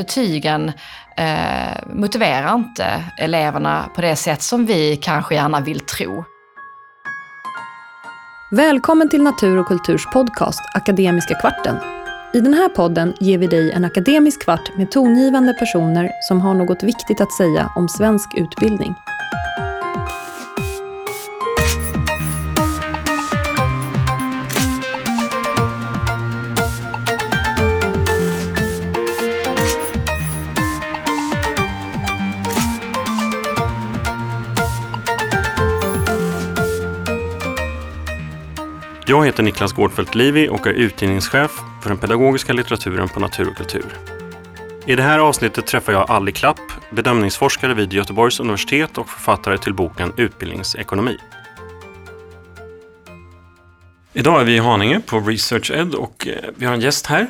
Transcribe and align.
betygen 0.00 0.72
eh, 1.16 1.94
motiverar 1.94 2.54
inte 2.54 3.04
eleverna 3.18 3.90
på 3.94 4.00
det 4.00 4.16
sätt 4.16 4.42
som 4.42 4.66
vi 4.66 4.96
kanske 4.96 5.34
gärna 5.34 5.60
vill 5.60 5.80
tro. 5.80 6.24
Välkommen 8.50 9.08
till 9.08 9.22
Natur 9.22 9.58
och 9.58 9.66
kulturs 9.66 10.06
podcast 10.12 10.60
Akademiska 10.74 11.34
kvarten. 11.34 11.76
I 12.34 12.40
den 12.40 12.54
här 12.54 12.68
podden 12.68 13.14
ger 13.20 13.38
vi 13.38 13.46
dig 13.46 13.72
en 13.72 13.84
akademisk 13.84 14.42
kvart 14.44 14.76
med 14.76 14.90
tongivande 14.90 15.54
personer 15.54 16.10
som 16.28 16.40
har 16.40 16.54
något 16.54 16.82
viktigt 16.82 17.20
att 17.20 17.32
säga 17.32 17.72
om 17.76 17.88
svensk 17.88 18.28
utbildning. 18.36 18.94
Jag 39.10 39.26
heter 39.26 39.42
Niklas 39.42 39.72
Gårdfeldt 39.72 40.14
Livi 40.14 40.48
och 40.48 40.66
är 40.66 40.72
utgivningschef 40.72 41.50
för 41.82 41.88
den 41.88 41.98
pedagogiska 41.98 42.52
litteraturen 42.52 43.08
på 43.08 43.20
Natur 43.20 43.48
och 43.50 43.56
kultur. 43.56 43.84
I 44.86 44.94
det 44.94 45.02
här 45.02 45.18
avsnittet 45.18 45.66
träffar 45.66 45.92
jag 45.92 46.10
Ali 46.10 46.32
Klapp, 46.32 46.60
bedömningsforskare 46.90 47.74
vid 47.74 47.92
Göteborgs 47.92 48.40
universitet 48.40 48.98
och 48.98 49.08
författare 49.08 49.58
till 49.58 49.74
boken 49.74 50.12
Utbildningsekonomi. 50.16 51.16
Idag 54.12 54.40
är 54.40 54.44
vi 54.44 54.54
i 54.54 54.58
Haninge 54.58 55.00
på 55.00 55.20
Research 55.20 55.70
Ed 55.70 55.94
och 55.94 56.26
eh, 56.26 56.50
vi 56.56 56.66
har 56.66 56.74
en 56.74 56.80
gäst 56.80 57.06
här 57.06 57.26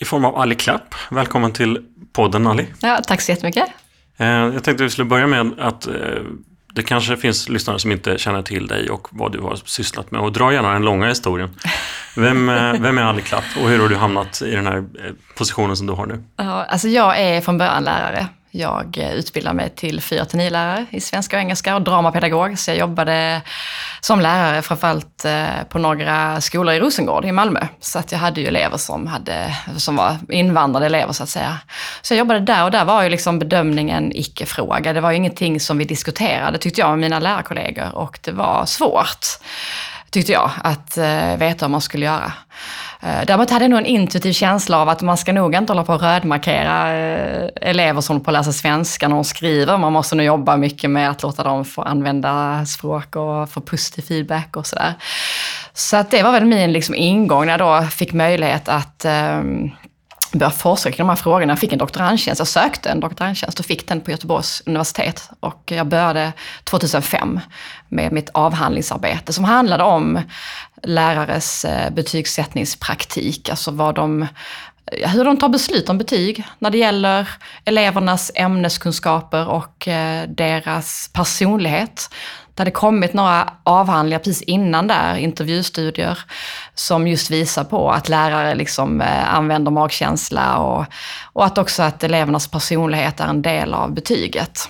i 0.00 0.04
form 0.04 0.24
av 0.24 0.36
Ali 0.36 0.54
Klapp. 0.54 0.94
Välkommen 1.10 1.52
till 1.52 1.84
podden 2.12 2.46
Ali. 2.46 2.66
Ja, 2.80 3.00
tack 3.06 3.20
så 3.20 3.32
jättemycket. 3.32 3.68
Eh, 4.16 4.26
jag 4.26 4.52
tänkte 4.52 4.72
att 4.72 4.80
vi 4.80 4.90
skulle 4.90 5.08
börja 5.08 5.26
med 5.26 5.52
att 5.58 5.86
eh, 5.86 5.94
det 6.78 6.82
kanske 6.82 7.16
finns 7.16 7.48
lyssnare 7.48 7.78
som 7.78 7.92
inte 7.92 8.18
känner 8.18 8.42
till 8.42 8.66
dig 8.66 8.90
och 8.90 9.08
vad 9.10 9.32
du 9.32 9.40
har 9.40 9.56
sysslat 9.64 10.10
med. 10.10 10.20
Och 10.20 10.32
dra 10.32 10.52
gärna 10.52 10.72
den 10.72 10.82
långa 10.82 11.08
historien. 11.08 11.50
Vem, 12.16 12.48
eh, 12.48 12.72
vem 12.80 12.98
är 12.98 13.02
Ali 13.02 13.22
Klapp 13.22 13.44
och 13.62 13.68
hur 13.68 13.78
har 13.78 13.88
du 13.88 13.96
hamnat 13.96 14.42
i 14.42 14.50
den 14.50 14.66
här 14.66 14.76
eh, 14.76 14.84
positionen 15.36 15.76
som 15.76 15.86
du 15.86 15.92
har 15.92 16.06
nu? 16.06 16.22
Ja, 16.36 16.64
alltså 16.64 16.88
jag 16.88 17.18
är 17.20 17.40
från 17.40 17.58
början 17.58 17.84
lärare. 17.84 18.26
Jag 18.58 18.98
utbildade 19.14 19.56
mig 19.56 19.68
till 19.68 20.00
4-9 20.00 20.50
lärare 20.50 20.86
i 20.90 21.00
svenska 21.00 21.36
och 21.36 21.40
engelska 21.40 21.76
och 21.76 21.82
dramapedagog. 21.82 22.58
Så 22.58 22.70
jag 22.70 22.78
jobbade 22.78 23.42
som 24.00 24.20
lärare 24.20 24.62
framförallt 24.62 25.24
eh, 25.24 25.46
på 25.68 25.78
några 25.78 26.40
skolor 26.40 26.74
i 26.74 26.80
Rosengård 26.80 27.24
i 27.24 27.32
Malmö. 27.32 27.66
Så 27.80 27.98
att 27.98 28.12
jag 28.12 28.18
hade 28.18 28.40
ju 28.40 28.46
elever 28.46 28.76
som, 28.76 29.06
hade, 29.06 29.56
som 29.76 29.96
var 29.96 30.16
invandrade 30.28 30.86
elever 30.86 31.12
så 31.12 31.22
att 31.22 31.28
säga. 31.28 31.58
Så 32.02 32.14
jag 32.14 32.18
jobbade 32.18 32.40
där 32.40 32.64
och 32.64 32.70
där 32.70 32.84
var 32.84 33.02
ju 33.02 33.08
liksom 33.08 33.38
bedömningen 33.38 34.12
icke-fråga. 34.14 34.92
Det 34.92 35.00
var 35.00 35.10
ju 35.10 35.16
ingenting 35.16 35.60
som 35.60 35.78
vi 35.78 35.84
diskuterade 35.84 36.58
tyckte 36.58 36.80
jag 36.80 36.90
med 36.90 36.98
mina 36.98 37.18
lärarkollegor 37.18 37.94
och 37.94 38.18
det 38.22 38.32
var 38.32 38.66
svårt 38.66 39.26
tyckte 40.10 40.32
jag, 40.32 40.50
att 40.64 40.98
eh, 40.98 41.36
veta 41.36 41.64
vad 41.64 41.70
man 41.70 41.80
skulle 41.80 42.06
göra. 42.06 42.32
Eh, 43.00 43.26
däremot 43.26 43.50
hade 43.50 43.64
jag 43.64 43.70
nog 43.70 43.78
en 43.78 43.86
intuitiv 43.86 44.32
känsla 44.32 44.78
av 44.78 44.88
att 44.88 45.02
man 45.02 45.16
ska 45.16 45.32
nog 45.32 45.54
inte 45.54 45.72
hålla 45.72 45.84
på 45.84 45.92
att 45.92 46.02
rödmarkera 46.02 46.96
eh, 46.96 47.48
elever 47.56 48.00
som 48.00 48.16
håller 48.16 48.24
på 48.24 48.30
att 48.30 48.36
läsa 48.36 48.52
svenska 48.52 49.08
när 49.08 49.14
de 49.14 49.24
skriver. 49.24 49.78
Man 49.78 49.92
måste 49.92 50.16
nog 50.16 50.26
jobba 50.26 50.56
mycket 50.56 50.90
med 50.90 51.10
att 51.10 51.22
låta 51.22 51.42
dem 51.42 51.64
få 51.64 51.82
använda 51.82 52.66
språk 52.66 53.16
och 53.16 53.50
få 53.50 53.60
positiv 53.60 54.02
feedback 54.02 54.56
och 54.56 54.66
sådär. 54.66 54.94
Så 55.72 55.96
att 55.96 56.10
det 56.10 56.22
var 56.22 56.32
väl 56.32 56.44
min 56.44 56.72
liksom, 56.72 56.94
ingång 56.94 57.46
när 57.46 57.58
jag 57.58 57.82
då 57.82 57.86
fick 57.86 58.12
möjlighet 58.12 58.68
att 58.68 59.04
eh, 59.04 59.42
började 60.32 60.56
forska 60.56 60.90
kring 60.90 61.06
de 61.06 61.08
här 61.08 61.16
frågorna. 61.16 61.52
Jag 61.52 61.58
fick 61.58 61.72
en 61.72 61.78
doktorandtjänst. 61.78 62.38
Jag 62.38 62.48
sökte 62.48 62.88
en 62.88 63.00
doktorandtjänst 63.00 63.60
och 63.60 63.66
fick 63.66 63.88
den 63.88 64.00
på 64.00 64.10
Göteborgs 64.10 64.62
universitet. 64.66 65.30
Och 65.40 65.62
jag 65.66 65.86
började 65.86 66.32
2005 66.64 67.40
med 67.88 68.12
mitt 68.12 68.30
avhandlingsarbete 68.34 69.32
som 69.32 69.44
handlade 69.44 69.84
om 69.84 70.20
lärares 70.82 71.64
eh, 71.64 71.90
betygssättningspraktik. 71.90 73.48
Alltså 73.48 73.70
vad 73.70 73.94
de, 73.94 74.26
hur 74.86 75.24
de 75.24 75.36
tar 75.36 75.48
beslut 75.48 75.88
om 75.88 75.98
betyg 75.98 76.44
när 76.58 76.70
det 76.70 76.78
gäller 76.78 77.28
elevernas 77.64 78.30
ämneskunskaper 78.34 79.48
och 79.48 79.88
eh, 79.88 80.28
deras 80.28 81.10
personlighet. 81.12 82.10
Det 82.58 82.62
hade 82.62 82.70
kommit 82.70 83.12
några 83.12 83.52
avhandlingar 83.64 84.18
precis 84.18 84.42
innan 84.42 84.86
där, 84.86 85.14
intervjustudier, 85.14 86.18
som 86.74 87.08
just 87.08 87.30
visar 87.30 87.64
på 87.64 87.90
att 87.90 88.08
lärare 88.08 88.54
liksom, 88.54 89.00
eh, 89.00 89.34
använder 89.34 89.70
magkänsla 89.70 90.58
och, 90.58 90.84
och 91.32 91.44
att 91.44 91.58
också 91.58 91.82
att 91.82 92.04
elevernas 92.04 92.48
personlighet 92.48 93.20
är 93.20 93.26
en 93.26 93.42
del 93.42 93.74
av 93.74 93.94
betyget. 93.94 94.68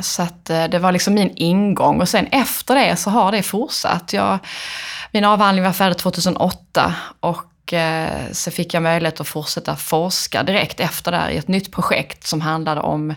Så 0.00 0.22
att, 0.22 0.50
eh, 0.50 0.64
det 0.64 0.78
var 0.78 0.92
liksom 0.92 1.14
min 1.14 1.32
ingång 1.36 2.00
och 2.00 2.08
sen 2.08 2.26
efter 2.26 2.74
det 2.74 2.96
så 2.96 3.10
har 3.10 3.32
det 3.32 3.42
fortsatt. 3.42 4.12
Jag, 4.12 4.38
min 5.12 5.24
avhandling 5.24 5.64
var 5.64 5.72
färdig 5.72 5.98
2008 5.98 6.94
och 7.20 7.44
eh, 7.72 8.32
så 8.32 8.50
fick 8.50 8.74
jag 8.74 8.82
möjlighet 8.82 9.20
att 9.20 9.28
fortsätta 9.28 9.76
forska 9.76 10.42
direkt 10.42 10.80
efter 10.80 11.10
det 11.10 11.16
här 11.16 11.30
i 11.30 11.36
ett 11.36 11.48
nytt 11.48 11.72
projekt 11.72 12.26
som 12.26 12.40
handlade 12.40 12.80
om 12.80 13.14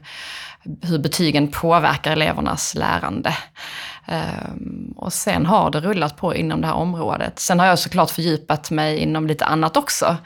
hur 0.81 0.99
betygen 0.99 1.47
påverkar 1.47 2.11
elevernas 2.11 2.75
lärande. 2.75 3.37
Um, 4.07 4.93
och 4.97 5.13
sen 5.13 5.45
har 5.45 5.71
det 5.71 5.79
rullat 5.79 6.17
på 6.17 6.35
inom 6.35 6.61
det 6.61 6.67
här 6.67 6.73
området. 6.73 7.39
Sen 7.39 7.59
har 7.59 7.65
jag 7.65 7.79
såklart 7.79 8.09
fördjupat 8.09 8.71
mig 8.71 8.97
inom 8.97 9.27
lite 9.27 9.45
annat 9.45 9.77
också. 9.77 10.17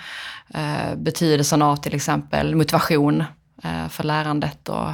Uh, 0.55 0.95
betydelsen 0.95 1.61
av 1.61 1.75
till 1.75 1.95
exempel 1.95 2.55
motivation 2.55 3.23
uh, 3.65 3.87
för 3.89 4.03
lärandet 4.03 4.69
och 4.69 4.89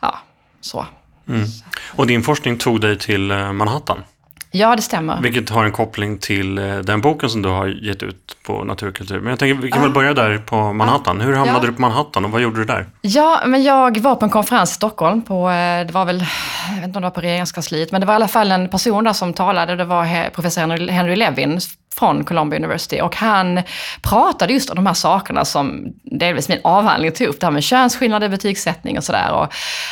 ja, 0.00 0.18
så. 0.60 0.86
Mm. 1.28 1.46
Och 1.86 2.06
din 2.06 2.22
forskning 2.22 2.58
tog 2.58 2.80
dig 2.80 2.98
till 2.98 3.30
eh, 3.30 3.52
Manhattan? 3.52 4.02
Ja, 4.50 4.76
det 4.76 4.82
stämmer. 4.82 5.20
Vilket 5.22 5.50
har 5.50 5.64
en 5.64 5.72
koppling 5.72 6.18
till 6.18 6.58
eh, 6.58 6.78
den 6.78 7.00
boken 7.00 7.30
som 7.30 7.42
du 7.42 7.48
har 7.48 7.66
gett 7.66 8.02
ut 8.02 8.36
på 8.42 8.64
Naturkultur. 8.64 9.20
Men 9.20 9.30
jag 9.30 9.38
tänker, 9.38 9.62
vi 9.62 9.70
kan 9.70 9.82
väl 9.82 9.90
börja 9.90 10.14
där 10.14 10.38
på 10.38 10.72
Manhattan. 10.72 11.20
Hur 11.20 11.34
hamnade 11.34 11.66
ja. 11.66 11.70
du 11.70 11.72
på 11.72 11.80
Manhattan 11.80 12.24
och 12.24 12.30
vad 12.30 12.40
gjorde 12.40 12.58
du 12.58 12.64
där? 12.64 12.86
Ja, 13.00 13.40
men 13.46 13.62
jag 13.62 14.00
var 14.00 14.14
på 14.14 14.24
en 14.24 14.30
konferens 14.30 14.70
i 14.70 14.74
Stockholm. 14.74 15.22
På, 15.22 15.50
eh, 15.50 15.86
det 15.86 15.92
var 15.92 16.04
väl, 16.04 16.26
jag 16.68 16.76
vet 16.76 16.84
inte 16.84 16.98
om 16.98 17.02
det 17.02 17.06
var 17.06 17.14
på 17.14 17.20
regeringskansliet, 17.20 17.92
men 17.92 18.00
det 18.00 18.06
var 18.06 18.14
i 18.14 18.16
alla 18.16 18.28
fall 18.28 18.52
en 18.52 18.68
person 18.68 19.04
där 19.04 19.12
som 19.12 19.32
talade. 19.32 19.76
Det 19.76 19.84
var 19.84 20.30
professor 20.30 20.90
Henry 20.90 21.16
Levin 21.16 21.60
från 21.94 22.24
Columbia 22.24 22.58
University 22.58 23.00
och 23.00 23.16
han 23.16 23.62
pratade 24.02 24.52
just 24.52 24.70
om 24.70 24.76
de 24.76 24.86
här 24.86 24.94
sakerna 24.94 25.44
som 25.44 25.94
delvis 26.04 26.48
min 26.48 26.60
avhandling 26.64 27.12
tog 27.12 27.26
upp. 27.26 27.40
Det 27.40 27.46
här 27.46 27.50
med 27.50 27.64
könsskillnader, 27.64 28.28
betygssättning 28.28 28.98
och 28.98 29.04
sådär. 29.04 29.48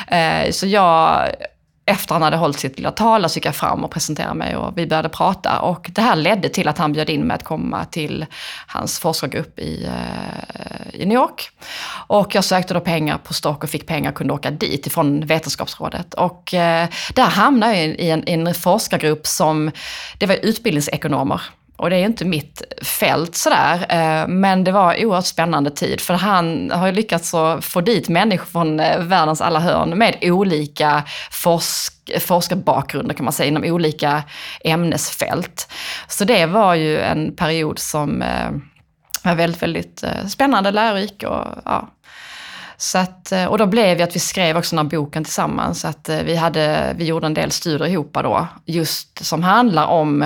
Eh, 0.08 0.50
så 0.50 0.66
jag 0.66 1.28
efter 1.88 2.14
han 2.14 2.22
hade 2.22 2.36
hållit 2.36 2.58
sitt 2.58 2.76
lilla 2.76 2.91
tal 2.91 3.30
så 3.30 3.36
gick 3.36 3.47
jag 3.47 3.56
fram 3.56 3.84
och 3.84 3.91
presenterade 3.91 4.34
mig 4.34 4.56
och 4.56 4.78
vi 4.78 4.86
började 4.86 5.08
prata. 5.08 5.60
Och 5.60 5.91
det 5.94 6.02
här 6.02 6.16
ledde 6.16 6.48
till 6.48 6.69
att 6.69 6.78
han 6.78 6.92
bjöd 6.92 7.10
in 7.10 7.26
mig 7.26 7.34
att 7.34 7.44
komma 7.44 7.84
till 7.84 8.26
hans 8.66 8.98
forskargrupp 8.98 9.58
i, 9.58 9.84
eh, 9.84 11.00
i 11.00 11.06
New 11.06 11.19
York. 11.19 11.50
Och 12.06 12.34
jag 12.34 12.44
sökte 12.44 12.74
då 12.74 12.80
pengar 12.80 13.19
på 13.19 13.34
stock 13.34 13.64
och 13.64 13.70
fick 13.70 13.86
pengar 13.86 14.10
och 14.10 14.16
kunde 14.16 14.32
åka 14.32 14.50
dit 14.50 14.86
ifrån 14.86 15.26
Vetenskapsrådet. 15.26 16.14
Och 16.14 16.54
eh, 16.54 16.88
där 17.14 17.26
hamnade 17.26 17.76
jag 17.76 17.86
i 17.86 18.10
en, 18.10 18.28
i 18.28 18.32
en 18.32 18.54
forskargrupp 18.54 19.26
som, 19.26 19.70
det 20.18 20.26
var 20.26 20.38
utbildningsekonomer 20.42 21.41
och 21.76 21.91
det 21.91 21.97
är 21.97 22.00
ju 22.00 22.06
inte 22.06 22.25
mitt 22.25 22.62
fält 22.82 23.34
sådär, 23.34 23.87
eh, 23.88 24.28
men 24.28 24.64
det 24.64 24.72
var 24.72 24.94
en 24.94 25.06
oerhört 25.06 25.26
spännande 25.26 25.70
tid. 25.70 26.00
För 26.00 26.14
han 26.14 26.70
har 26.70 26.87
ju 26.87 26.92
lyckats 26.92 27.34
få 27.60 27.81
dit 27.81 28.09
människor 28.09 28.47
från 28.47 28.81
eh, 28.81 28.98
världens 28.98 29.41
alla 29.41 29.60
hörn 29.60 29.98
med 29.98 30.19
olika 30.22 31.03
forsk 31.31 31.92
forskarbakgrunder 32.20 33.15
kan 33.15 33.25
man 33.25 33.32
säga, 33.32 33.48
inom 33.48 33.65
olika 33.65 34.22
ämnesfält. 34.60 35.72
Så 36.09 36.25
det 36.25 36.47
var 36.47 36.75
ju 36.75 36.98
en 36.98 37.36
period 37.36 37.78
som 37.78 38.22
eh, 38.22 38.50
var 39.22 39.34
väldigt, 39.34 39.62
väldigt 39.62 40.04
spännande, 40.28 40.71
lärorik 40.71 41.22
och 41.22 41.47
ja, 41.65 41.89
så 42.76 42.98
att, 42.98 43.32
eh, 43.32 43.44
och 43.44 43.58
då 43.58 43.66
blev 43.66 43.98
det 43.98 44.04
att 44.04 44.16
vi 44.16 44.20
skrev 44.20 44.56
också 44.56 44.76
den 44.76 44.86
här 44.86 44.90
boken 44.90 45.24
tillsammans. 45.24 45.80
Så 45.80 45.88
att 45.88 46.08
eh, 46.08 46.18
vi, 46.18 46.36
hade, 46.36 46.94
vi 46.96 47.04
gjorde 47.04 47.26
en 47.26 47.34
del 47.34 47.50
studier 47.50 47.88
ihop 47.88 48.12
då, 48.12 48.46
just 48.64 49.24
som 49.24 49.42
handlar 49.42 49.86
om 49.86 50.22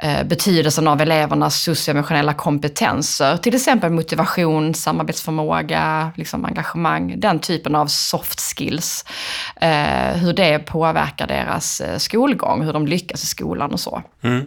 eh, 0.00 0.24
betydelsen 0.24 0.88
av 0.88 1.00
elevernas 1.00 1.62
socioemotionella 1.62 2.34
kompetenser. 2.34 3.36
Till 3.36 3.54
exempel 3.54 3.90
motivation, 3.90 4.74
samarbetsförmåga, 4.74 6.12
liksom 6.16 6.44
engagemang, 6.44 7.20
den 7.20 7.38
typen 7.38 7.74
av 7.74 7.86
soft 7.86 8.40
skills. 8.40 9.04
Eh, 9.60 10.16
hur 10.16 10.32
det 10.32 10.58
påverkar 10.58 11.26
deras 11.26 11.82
skolgång, 11.98 12.62
hur 12.62 12.72
de 12.72 12.86
lyckas 12.86 13.22
i 13.22 13.26
skolan 13.26 13.72
och 13.72 13.80
så. 13.80 14.02
Mm. 14.22 14.46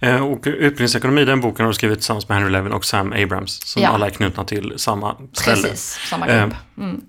Eh, 0.00 0.26
och 0.26 0.40
Utbildningsekonomi, 0.46 1.24
den 1.24 1.40
boken 1.40 1.64
har 1.64 1.70
du 1.70 1.74
skrivit 1.74 1.98
tillsammans 1.98 2.28
med 2.28 2.38
Henry 2.38 2.52
Levin 2.52 2.72
och 2.72 2.84
Sam 2.84 3.12
Abrams, 3.12 3.66
som 3.66 3.82
ja. 3.82 3.88
alla 3.88 4.06
är 4.06 4.10
knutna 4.10 4.44
till 4.44 4.74
samma 4.76 5.16
ställe. 5.32 5.62
Precis, 5.62 6.00
samma 6.10 6.26
grupp. 6.26 6.36
Eh, 6.36 6.84
mm. 6.84 7.00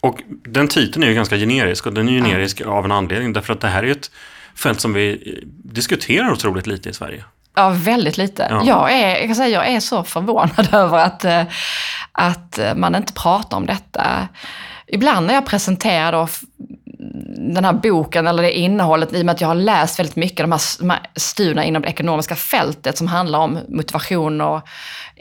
Och 0.00 0.22
den 0.44 0.68
titeln 0.68 1.02
är 1.02 1.08
ju 1.08 1.14
ganska 1.14 1.36
generisk 1.36 1.86
och 1.86 1.92
den 1.92 2.08
är 2.08 2.12
generisk 2.12 2.60
ja. 2.60 2.66
av 2.66 2.84
en 2.84 2.92
anledning, 2.92 3.32
därför 3.32 3.52
att 3.52 3.60
det 3.60 3.68
här 3.68 3.82
är 3.82 3.90
ett 3.90 4.10
fält 4.54 4.80
som 4.80 4.92
vi 4.92 5.38
diskuterar 5.64 6.32
otroligt 6.32 6.66
lite 6.66 6.88
i 6.88 6.92
Sverige. 6.92 7.24
Ja, 7.54 7.74
väldigt 7.76 8.16
lite. 8.16 8.46
Ja. 8.50 8.64
Jag, 8.64 8.92
är, 8.92 9.16
jag, 9.16 9.26
kan 9.26 9.34
säga, 9.34 9.48
jag 9.48 9.68
är 9.68 9.80
så 9.80 10.04
förvånad 10.04 10.68
över 10.72 10.98
att, 10.98 11.24
eh, 11.24 11.42
att 12.12 12.58
man 12.76 12.94
inte 12.94 13.12
pratar 13.12 13.56
om 13.56 13.66
detta. 13.66 14.28
Ibland 14.86 15.26
när 15.26 15.34
jag 15.34 15.46
presenterar 15.46 16.12
då 16.12 16.28
den 17.36 17.64
här 17.64 17.72
boken 17.72 18.26
eller 18.26 18.42
det 18.42 18.58
innehållet, 18.58 19.12
i 19.12 19.20
och 19.20 19.26
med 19.26 19.32
att 19.32 19.40
jag 19.40 19.48
har 19.48 19.54
läst 19.54 19.98
väldigt 19.98 20.16
mycket 20.16 20.38
de 20.38 20.52
här, 20.52 20.60
de 20.78 20.90
här 20.90 21.00
studierna 21.16 21.64
inom 21.64 21.82
det 21.82 21.88
ekonomiska 21.88 22.34
fältet 22.34 22.98
som 22.98 23.08
handlar 23.08 23.38
om 23.38 23.58
motivation 23.68 24.40
och 24.40 24.68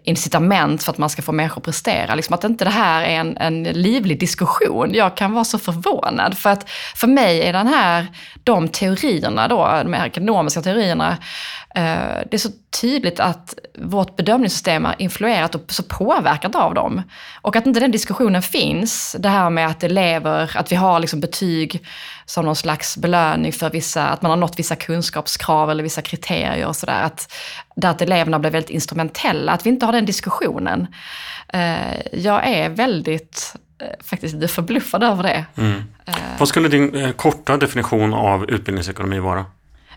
incitament 0.04 0.83
för 0.83 0.92
att 0.92 0.98
man 0.98 1.10
ska 1.10 1.21
få 1.21 1.31
människor 1.31 1.57
att 1.57 1.65
prestera. 1.65 2.15
Liksom 2.15 2.33
att 2.33 2.44
inte 2.44 2.65
det 2.65 2.71
här 2.71 3.04
är 3.04 3.19
en, 3.19 3.38
en 3.38 3.63
livlig 3.63 4.19
diskussion. 4.19 4.94
Jag 4.94 5.18
kan 5.18 5.33
vara 5.33 5.44
så 5.44 5.60
förvånad. 5.60 6.38
För 6.38 6.50
att 6.50 6.69
för 6.95 7.07
mig 7.07 7.42
är 7.42 7.54
den 7.54 7.68
här, 7.68 8.07
de 8.44 8.68
teorierna 8.68 9.48
då, 9.48 9.81
de 9.83 9.94
här 9.94 10.06
ekonomiska 10.06 10.62
teorierna, 10.62 11.09
eh, 11.09 11.18
det 11.74 12.34
är 12.34 12.38
så 12.38 12.50
tydligt 12.81 13.20
att 13.20 13.56
vårt 13.78 14.16
bedömningssystem 14.16 14.86
är 14.86 14.96
influerat 14.98 15.56
och 15.56 15.62
så 15.68 15.84
påverkat 15.84 16.56
av 16.56 16.74
dem. 16.74 17.02
Och 17.42 17.56
att 17.56 17.66
inte 17.66 17.80
den 17.80 17.92
diskussionen 17.92 18.42
finns, 18.42 19.16
det 19.20 19.30
här 19.30 19.50
med 19.50 19.68
att 19.68 19.84
elever, 19.84 20.58
att 20.58 20.72
vi 20.72 20.75
har 20.75 21.00
liksom 21.00 21.20
betyg 21.20 21.86
som 22.25 22.46
någon 22.46 22.56
slags 22.56 22.98
belöning 22.98 23.54
för 23.54 23.70
vissa, 23.70 24.08
att 24.08 24.22
man 24.22 24.30
har 24.30 24.38
nått 24.38 24.60
vissa 24.60 24.75
kunskapskrav 24.75 25.72
eller 25.72 25.84
vissa 25.84 26.02
kriterier 26.02 26.68
och 26.68 26.75
sådär. 26.75 27.02
Att, 27.04 27.34
där 27.76 27.90
att 27.90 28.02
eleverna 28.02 28.40
blir 28.40 28.52
väldigt 28.52 28.69
instrumentella, 28.69 29.52
att 29.52 29.66
vi 29.66 29.69
inte 29.69 29.86
har 29.86 29.94
den 29.94 30.06
diskussionen. 30.06 30.88
Eh, 31.48 32.02
jag 32.14 32.48
är 32.48 32.69
väldigt, 32.69 33.56
eh, 33.81 34.06
faktiskt 34.06 34.36
lite 34.36 34.48
förbluffad 34.48 35.04
över 35.04 35.24
det. 35.24 35.46
Vad 36.38 36.48
skulle 36.48 36.68
din 36.68 36.96
eh, 36.96 37.12
korta 37.12 37.58
definition 37.58 38.14
av 38.14 38.50
utbildningsekonomi 38.50 39.19
vara? 39.19 39.46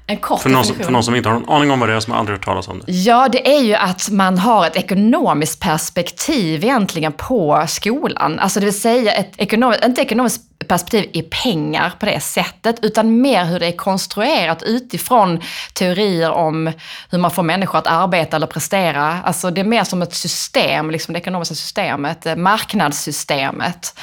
En 0.09 0.17
kort 0.17 0.41
För 0.43 0.51
någon, 0.51 0.65
som- 0.65 0.77
för 0.77 0.91
någon 0.93 1.03
som 1.05 1.15
inte 1.15 1.29
har 1.29 1.39
någon 1.41 1.49
aning 1.57 1.71
om 1.71 1.81
vad 1.81 1.89
det 1.89 1.95
är, 1.95 2.01
som 2.01 2.13
aldrig 2.13 2.39
hört 2.39 2.45
talas 2.45 2.69
om 2.69 2.79
det. 2.87 2.93
Ja, 2.93 3.29
det 3.33 3.57
är 3.57 3.61
ju 3.63 3.75
att 3.75 4.09
man 4.11 4.39
har 4.39 4.67
ett 4.67 4.77
ekonomiskt 4.77 5.61
perspektiv 5.61 6.65
egentligen 6.65 7.13
på 7.13 7.65
skolan. 7.69 8.39
Alltså 8.39 8.61
det 8.61 8.67
vill 8.67 8.81
säga, 8.81 9.13
ett 9.13 9.33
ekonomiskt, 9.37 9.85
inte 9.85 10.01
ekonomiskt 10.01 10.41
perspektiv 10.69 11.11
i 11.13 11.23
pengar 11.23 11.93
på 12.01 12.07
det 12.07 12.21
sättet, 12.21 12.77
utan 12.83 13.21
mer 13.21 13.45
hur 13.45 13.61
det 13.61 13.67
är 13.67 13.77
konstruerat 13.77 14.63
utifrån 14.63 15.41
teorier 15.75 16.31
om 16.31 16.73
hur 17.11 17.19
man 17.19 17.31
får 17.31 17.43
människor 17.43 17.79
att 17.79 17.87
arbeta 17.87 18.37
eller 18.37 18.47
prestera. 18.47 19.19
Alltså 19.25 19.51
det 19.51 19.61
är 19.61 19.65
mer 19.65 19.85
som 19.85 20.03
ett 20.03 20.15
system, 20.15 20.91
liksom 20.91 21.13
det 21.15 21.21
ekonomiska 21.21 21.55
systemet, 21.55 22.27
eh, 22.27 22.37
marknadssystemet. 22.37 23.99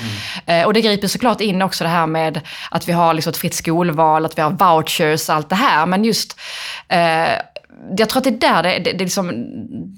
Eh, 0.46 0.64
Och 0.64 0.74
det 0.74 0.82
griper 0.82 1.08
såklart 1.08 1.42
in 1.42 1.62
också 1.62 1.84
det 1.84 1.90
här 1.90 2.08
med 2.08 2.42
att 2.72 2.88
vi 2.88 2.92
har 2.94 3.14
liksom 3.14 3.30
ett 3.32 3.38
fritt 3.38 3.54
skolval, 3.56 4.26
att 4.26 4.38
vi 4.38 4.42
har 4.42 4.50
vouchers 4.52 5.30
och 5.30 5.36
allt 5.36 5.50
det 5.50 5.56
här. 5.56 5.86
Men 5.94 6.04
just 6.04 6.40
eh, 6.88 7.31
jag 7.98 8.10
tror 8.10 8.18
att 8.18 8.24
det 8.24 8.30
är 8.30 8.54
där 8.54 8.63
det, 8.63 8.80
det, 8.80 8.92
det, 8.92 9.04
liksom, 9.04 9.31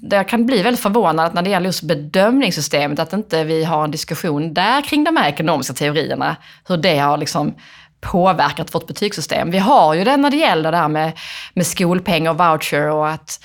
där 0.02 0.16
jag 0.16 0.28
kan 0.28 0.46
bli 0.46 0.62
väldigt 0.62 0.82
förvånad 0.82 1.26
att 1.26 1.34
när 1.34 1.42
det 1.42 1.50
gäller 1.50 1.66
just 1.66 1.82
bedömningssystemet, 1.82 2.98
att 2.98 3.12
inte 3.12 3.44
vi 3.44 3.64
har 3.64 3.84
en 3.84 3.90
diskussion 3.90 4.54
där 4.54 4.82
kring 4.82 5.04
de 5.04 5.16
här 5.16 5.28
ekonomiska 5.28 5.72
teorierna, 5.72 6.36
hur 6.68 6.76
det 6.76 6.98
har 6.98 7.16
liksom 7.16 7.54
påverkat 8.00 8.74
vårt 8.74 8.86
betygssystem. 8.86 9.50
Vi 9.50 9.58
har 9.58 9.94
ju 9.94 10.04
det 10.04 10.16
när 10.16 10.30
det 10.30 10.36
gäller 10.36 10.72
det 10.72 10.78
här 10.78 10.88
med, 10.88 11.12
med 11.54 11.66
skolpeng 11.66 12.28
och 12.28 12.38
voucher 12.38 12.90
och 12.90 13.08
att 13.08 13.44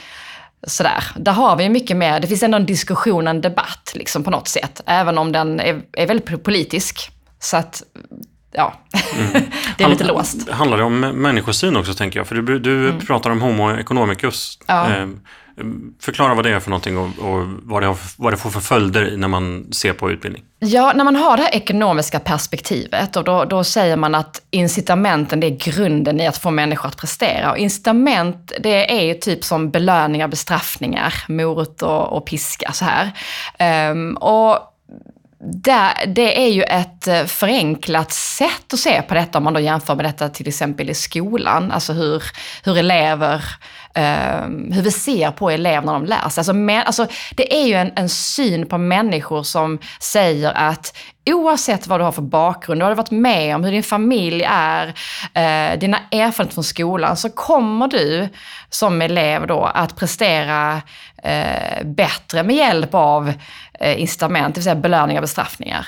sådär. 0.68 1.03
Där 1.15 1.31
har 1.31 1.56
vi 1.56 1.63
ju 1.63 1.69
mycket 1.69 1.98
mer, 1.98 2.19
det 2.19 2.27
finns 2.27 2.44
ändå 2.44 2.56
en 2.56 2.65
diskussion, 2.65 3.27
en 3.27 3.42
debatt 3.42 3.92
liksom 3.95 4.24
på 4.24 4.31
något 4.31 4.48
sätt, 4.48 4.81
även 4.86 5.18
om 5.18 5.31
den 5.31 5.59
är, 5.59 5.81
är 5.94 6.07
väldigt 6.07 6.44
politisk. 6.44 7.12
Så 7.39 7.57
att, 7.57 7.83
ja, 8.51 8.74
det 9.77 9.83
är 9.83 9.89
lite 9.89 10.03
låst. 10.03 10.50
Handlar 10.50 10.77
det 10.77 10.83
om 10.83 11.00
människosyn 11.00 11.77
också, 11.77 11.94
tänker 11.94 12.19
jag? 12.19 12.27
För 12.27 12.36
du, 12.36 12.59
du 12.59 13.00
pratar 13.06 13.30
om 13.30 13.42
homo 13.42 13.71
economicus. 13.71 14.59
Ja. 14.65 14.95
Eh, 14.95 15.07
förklara 16.00 16.33
vad 16.33 16.45
det 16.45 16.53
är 16.53 16.59
för 16.59 16.69
någonting 16.69 16.98
och, 16.98 17.07
och 17.19 17.48
vad, 17.63 17.81
det 17.83 17.88
har, 17.88 17.98
vad 18.18 18.33
det 18.33 18.38
får 18.38 18.50
för 18.50 18.59
följder 18.59 19.18
när 19.18 19.27
man 19.27 19.68
ser 19.71 19.94
på 19.94 20.12
utbildning. 20.12 20.44
Ja, 20.59 20.94
när 20.95 21.03
man 21.03 21.15
har 21.15 21.38
det 21.38 21.44
här 21.44 21.56
ekonomiska 21.56 22.19
perspektivet 22.19 23.15
och 23.15 23.24
då, 23.24 23.45
då 23.45 23.63
säger 23.63 23.98
man 23.98 24.15
att 24.15 24.42
incitamenten 24.50 25.39
det 25.39 25.48
är 25.48 25.71
grunden 25.71 26.19
i 26.19 26.27
att 26.27 26.38
få 26.38 26.51
människor 26.51 26.88
att 26.88 26.98
prestera. 26.98 27.51
Och 27.51 27.57
incitament 27.57 28.51
det 28.59 29.00
är 29.00 29.06
ju 29.06 29.13
typ 29.13 29.44
som 29.44 29.71
belöningar, 29.71 30.27
bestraffningar, 30.27 31.13
morot 31.27 31.81
och, 31.81 32.18
och 32.18 32.25
piska 32.25 32.71
så 32.71 32.86
här. 32.86 33.12
Ehm, 33.57 34.18
och 34.18 34.70
där, 35.43 36.05
det 36.07 36.45
är 36.45 36.49
ju 36.49 36.63
ett 36.63 37.07
eh, 37.07 37.25
förenklat 37.25 38.11
sätt 38.11 38.73
att 38.73 38.79
se 38.79 39.01
på 39.01 39.13
detta 39.13 39.38
om 39.38 39.43
man 39.43 39.53
då 39.53 39.59
jämför 39.59 39.95
med 39.95 40.05
detta 40.05 40.29
till 40.29 40.47
exempel 40.47 40.89
i 40.89 40.93
skolan. 40.93 41.71
Alltså 41.71 41.93
hur, 41.93 42.23
hur 42.63 42.77
elever, 42.77 43.43
eh, 43.93 44.41
hur 44.71 44.81
vi 44.81 44.91
ser 44.91 45.31
på 45.31 45.49
elever 45.49 45.85
när 45.85 45.93
de 45.93 46.05
lär 46.05 46.29
sig. 46.29 46.41
Alltså, 46.41 46.53
men, 46.53 46.85
alltså, 46.85 47.07
det 47.35 47.55
är 47.55 47.65
ju 47.67 47.73
en, 47.73 47.91
en 47.95 48.09
syn 48.09 48.67
på 48.67 48.77
människor 48.77 49.43
som 49.43 49.79
säger 49.99 50.51
att 50.51 50.97
oavsett 51.25 51.88
vad 51.88 52.00
du 52.00 52.03
har 52.03 52.12
för 52.12 52.21
bakgrund, 52.21 52.81
vad 52.81 52.91
du 52.91 52.91
har 52.91 53.03
varit 53.03 53.12
med 53.12 53.56
om, 53.56 53.63
hur 53.63 53.71
din 53.71 53.83
familj 53.83 54.44
är, 54.47 54.88
eh, 55.33 55.79
dina 55.79 56.00
erfarenheter 56.12 56.53
från 56.53 56.63
skolan, 56.63 57.18
så 57.18 57.29
kommer 57.29 57.88
du 57.88 58.29
som 58.69 59.01
elev 59.01 59.47
då 59.47 59.63
att 59.63 59.95
prestera 59.95 60.81
eh, 61.23 61.83
bättre 61.85 62.44
med 62.44 62.56
hjälp 62.56 62.94
av 62.94 63.33
eh, 63.79 64.01
incitament, 64.01 64.56
det 64.56 64.59
vill 64.59 64.63
säga 64.63 64.75
belöningar 64.75 65.21
och 65.21 65.23
bestraffningar. 65.23 65.88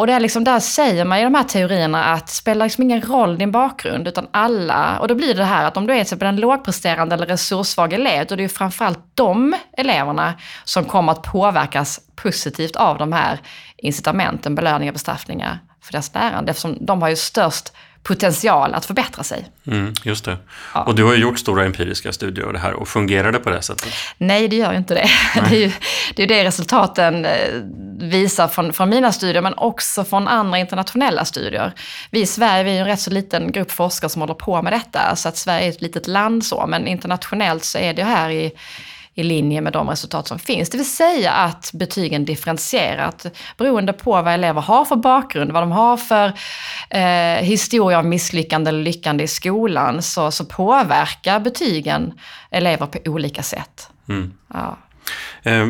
Och 0.00 0.06
det 0.06 0.12
är 0.12 0.20
liksom, 0.20 0.44
där 0.44 0.60
säger 0.60 1.04
man 1.04 1.18
i 1.18 1.24
de 1.24 1.34
här 1.34 1.44
teorierna 1.44 2.04
att 2.04 2.26
det 2.26 2.32
spelar 2.32 2.66
liksom 2.66 2.82
ingen 2.82 3.02
roll 3.02 3.38
din 3.38 3.52
bakgrund, 3.52 4.08
utan 4.08 4.26
alla, 4.30 4.98
och 4.98 5.08
då 5.08 5.14
blir 5.14 5.28
det 5.28 5.34
det 5.34 5.44
här 5.44 5.64
att 5.64 5.76
om 5.76 5.86
du 5.86 5.92
är 5.92 5.96
till 5.96 6.02
exempel 6.02 6.28
en 6.28 6.36
lågpresterande 6.36 7.14
eller 7.14 7.26
resurssvag 7.26 7.92
elev, 7.92 8.26
då 8.26 8.34
är 8.34 8.36
det 8.36 8.42
ju 8.42 8.48
framförallt 8.48 8.98
de 9.14 9.54
eleverna 9.76 10.34
som 10.64 10.84
kommer 10.84 11.12
att 11.12 11.22
påverkas 11.22 12.00
positivt 12.16 12.76
av 12.76 12.98
de 12.98 13.12
här 13.12 13.38
incitamenten, 13.76 14.54
belöningar, 14.54 14.92
bestraffningar 14.92 15.58
för 15.82 15.92
deras 15.92 16.14
lärande, 16.14 16.50
eftersom 16.50 16.78
de 16.80 17.02
har 17.02 17.08
ju 17.08 17.16
störst 17.16 17.72
potential 18.02 18.74
att 18.74 18.86
förbättra 18.86 19.24
sig. 19.24 19.48
Mm, 19.66 19.94
just 20.04 20.24
det. 20.24 20.36
Och 20.86 20.94
du 20.94 21.04
har 21.04 21.14
ju 21.14 21.20
gjort 21.20 21.38
stora 21.38 21.64
empiriska 21.64 22.12
studier 22.12 22.46
av 22.46 22.52
det 22.52 22.58
här 22.58 22.72
och 22.72 22.88
fungerar 22.88 23.32
det 23.32 23.38
på 23.38 23.50
det 23.50 23.62
sättet? 23.62 23.92
Nej, 24.18 24.48
det 24.48 24.56
gör 24.56 24.72
ju 24.72 24.78
inte 24.78 24.94
det. 24.94 25.10
Det 25.34 25.56
är 25.56 25.60
ju 25.60 25.72
det, 26.14 26.22
är 26.22 26.26
det 26.26 26.44
resultaten 26.44 27.24
eh, 27.24 27.32
visar 27.98 28.48
från, 28.48 28.72
från 28.72 28.88
mina 28.88 29.12
studier, 29.12 29.42
men 29.42 29.54
också 29.56 30.04
från 30.04 30.28
andra 30.28 30.58
internationella 30.58 31.24
studier. 31.24 31.72
Vi 32.10 32.20
i 32.20 32.26
Sverige 32.26 32.64
vi 32.64 32.70
är 32.70 32.74
ju 32.74 32.80
en 32.80 32.86
rätt 32.86 33.00
så 33.00 33.10
liten 33.10 33.52
grupp 33.52 33.70
forskare 33.70 34.08
som 34.08 34.20
håller 34.20 34.34
på 34.34 34.62
med 34.62 34.72
detta, 34.72 35.16
så 35.16 35.28
att 35.28 35.36
Sverige 35.36 35.66
är 35.66 35.70
ett 35.70 35.82
litet 35.82 36.06
land 36.06 36.44
så, 36.44 36.66
men 36.66 36.86
internationellt 36.86 37.64
så 37.64 37.78
är 37.78 37.94
det 37.94 38.04
här 38.04 38.30
i, 38.30 38.52
i 39.14 39.22
linje 39.22 39.60
med 39.60 39.72
de 39.72 39.90
resultat 39.90 40.28
som 40.28 40.38
finns. 40.38 40.70
Det 40.70 40.76
vill 40.76 40.90
säga 40.90 41.32
att 41.32 41.70
betygen 41.74 42.24
differentierat 42.24 43.26
beroende 43.56 43.92
på 43.92 44.10
vad 44.10 44.34
elever 44.34 44.60
har 44.60 44.84
för 44.84 44.96
bakgrund, 44.96 45.52
vad 45.52 45.62
de 45.62 45.72
har 45.72 45.96
för 45.96 46.32
eh, 46.90 47.44
historia 47.44 47.98
av 47.98 48.04
misslyckande 48.04 48.68
eller 48.68 48.82
lyckande 48.82 49.24
i 49.24 49.28
skolan, 49.28 50.02
så, 50.02 50.30
så 50.30 50.44
påverkar 50.44 51.40
betygen 51.40 52.12
elever 52.50 52.86
på 52.86 52.98
olika 53.10 53.42
sätt. 53.42 53.90
Mm. 54.08 54.32
Ja. 54.54 54.78
Eh, 55.42 55.68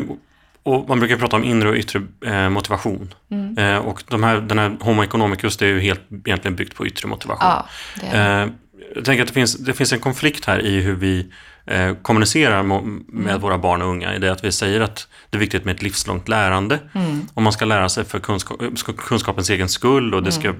och 0.63 0.89
man 0.89 0.99
brukar 0.99 1.17
prata 1.17 1.35
om 1.35 1.43
inre 1.43 1.69
och 1.69 1.75
yttre 1.75 2.01
eh, 2.25 2.49
motivation. 2.49 3.13
Mm. 3.31 3.57
Eh, 3.57 3.77
och 3.77 4.03
de 4.07 4.23
här, 4.23 4.41
den 4.41 4.59
här 4.59 4.77
Homo 4.79 5.03
economicus, 5.03 5.57
det 5.57 5.65
är 5.65 5.69
ju 5.69 5.79
helt 5.79 6.01
egentligen 6.25 6.55
byggt 6.55 6.75
på 6.75 6.87
yttre 6.87 7.07
motivation. 7.07 7.49
Ja, 7.49 7.67
Eh, 8.11 8.47
jag 8.95 9.05
tänker 9.05 9.21
att 9.21 9.27
det 9.27 9.33
finns, 9.33 9.57
det 9.57 9.73
finns 9.73 9.93
en 9.93 9.99
konflikt 9.99 10.45
här 10.45 10.65
i 10.65 10.81
hur 10.81 10.95
vi 10.95 11.31
eh, 11.71 11.95
kommunicerar 12.01 12.63
med 12.63 12.77
Mm. 12.79 13.41
våra 13.41 13.57
barn 13.57 13.81
och 13.81 13.87
unga. 13.89 14.15
I 14.15 14.19
det 14.19 14.31
att 14.31 14.43
vi 14.43 14.51
säger 14.51 14.81
att 14.81 15.07
det 15.29 15.37
är 15.37 15.39
viktigt 15.39 15.65
med 15.65 15.75
ett 15.75 15.81
livslångt 15.81 16.27
lärande. 16.27 16.79
Mm. 16.95 17.21
Och 17.33 17.41
man 17.41 17.53
ska 17.53 17.65
lära 17.65 17.89
sig 17.89 18.05
för 18.05 18.19
kunskap, 18.19 18.61
ska- 18.75 18.93
kunskapens 18.93 19.49
egen 19.49 19.69
skull. 19.69 20.13
Och 20.13 20.23
det 20.23 20.31
ska, 20.31 20.53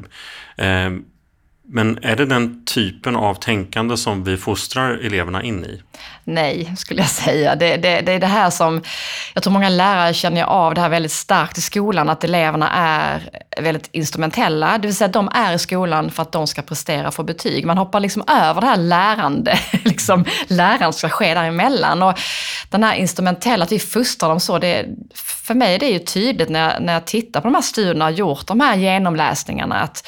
Mm. 0.58 0.98
eh, 0.98 1.02
men 1.68 2.00
är 2.02 2.16
det 2.16 2.26
den 2.26 2.66
typen 2.66 3.16
av 3.16 3.36
tänkande 3.36 3.98
som 3.98 4.24
vi 4.24 4.38
fostrar 4.38 4.92
eleverna 4.92 5.44
in 5.44 5.66
i? 5.66 5.82
Nej, 6.24 6.74
skulle 6.78 7.02
jag 7.02 7.10
säga. 7.10 7.56
Det, 7.56 7.78
det, 7.78 8.02
det 8.02 8.12
är 8.12 8.20
det 8.20 8.28
här 8.28 8.50
som, 8.50 8.82
jag 9.34 9.44
tror 9.44 9.54
många 9.54 9.70
lärare 9.70 10.14
känner 10.14 10.44
av 10.44 10.74
det 10.74 10.82
här 10.82 10.90
väldigt 10.90 11.12
starkt 11.12 11.58
i 11.58 11.62
skolan, 11.62 12.10
att 12.10 12.24
eleverna 12.24 12.70
är 12.72 13.30
väldigt 13.62 13.90
instrumentella. 13.92 14.78
Det 14.78 14.88
vill 14.88 14.96
säga 14.96 15.08
de 15.08 15.30
är 15.34 15.54
i 15.54 15.60
skolan 15.60 16.12
för 16.12 16.22
att 16.22 16.32
de 16.32 16.48
ska 16.48 16.62
prestera 16.62 17.08
och 17.08 17.14
få 17.14 17.24
betyg. 17.24 17.66
Man 17.66 17.78
hoppar 17.78 18.00
liksom 18.00 18.24
över 18.28 18.62
det 18.62 18.68
här 18.68 18.78
lärande, 18.78 19.60
liksom 19.84 20.26
lärandet 20.48 20.96
ska 20.96 21.10
ske 21.10 21.34
däremellan. 21.34 22.04
Och 22.04 22.20
den 22.70 22.84
här 22.84 22.96
instrumentella, 22.96 23.64
att 23.64 23.72
vi 23.72 23.80
fostrar 23.80 24.30
dem 24.30 24.40
så, 24.40 24.60
det, 24.60 24.86
för 25.52 25.56
mig 25.56 25.76
är 25.76 25.80
det 25.80 25.90
ju 25.90 26.00
tydligt 26.00 26.50
när 26.50 26.74
jag, 26.74 26.82
när 26.82 26.94
jag 26.94 27.06
tittar 27.06 27.42
på 27.42 27.48
de 27.48 27.56
här 27.56 27.62
studierna 27.62 28.06
och 28.06 28.12
gjort 28.12 28.48
de 28.48 28.60
här 28.60 28.76
genomläsningarna, 28.76 29.76
att, 29.76 30.08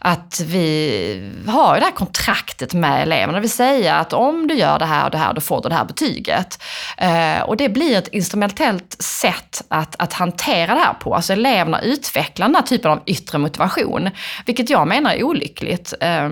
att 0.00 0.40
vi 0.46 1.32
har 1.46 1.74
ju 1.74 1.80
det 1.80 1.86
här 1.86 1.92
kontraktet 1.92 2.74
med 2.74 3.02
eleverna. 3.02 3.32
Det 3.32 3.40
vill 3.40 3.50
säga 3.50 3.94
att 3.94 4.12
om 4.12 4.46
du 4.46 4.54
gör 4.54 4.78
det 4.78 4.84
här 4.84 5.04
och 5.04 5.10
det 5.10 5.18
här, 5.18 5.32
då 5.32 5.40
får 5.40 5.62
du 5.62 5.68
det 5.68 5.74
här 5.74 5.84
betyget. 5.84 6.62
Eh, 6.98 7.40
och 7.40 7.56
det 7.56 7.68
blir 7.68 7.98
ett 7.98 8.08
instrumentellt 8.08 9.02
sätt 9.02 9.62
att, 9.68 9.96
att 9.98 10.12
hantera 10.12 10.74
det 10.74 10.80
här 10.80 10.94
på. 10.94 11.14
Alltså 11.14 11.32
eleverna 11.32 11.80
utvecklar 11.80 12.46
den 12.46 12.54
här 12.54 12.62
typen 12.62 12.90
av 12.90 13.02
yttre 13.06 13.38
motivation, 13.38 14.10
vilket 14.46 14.70
jag 14.70 14.88
menar 14.88 15.14
är 15.14 15.22
olyckligt. 15.22 15.94
Eh, 16.00 16.28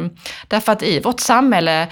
därför 0.49 0.73
att 0.73 0.83
i 0.83 1.01
vårt 1.01 1.21
samhälle 1.21 1.89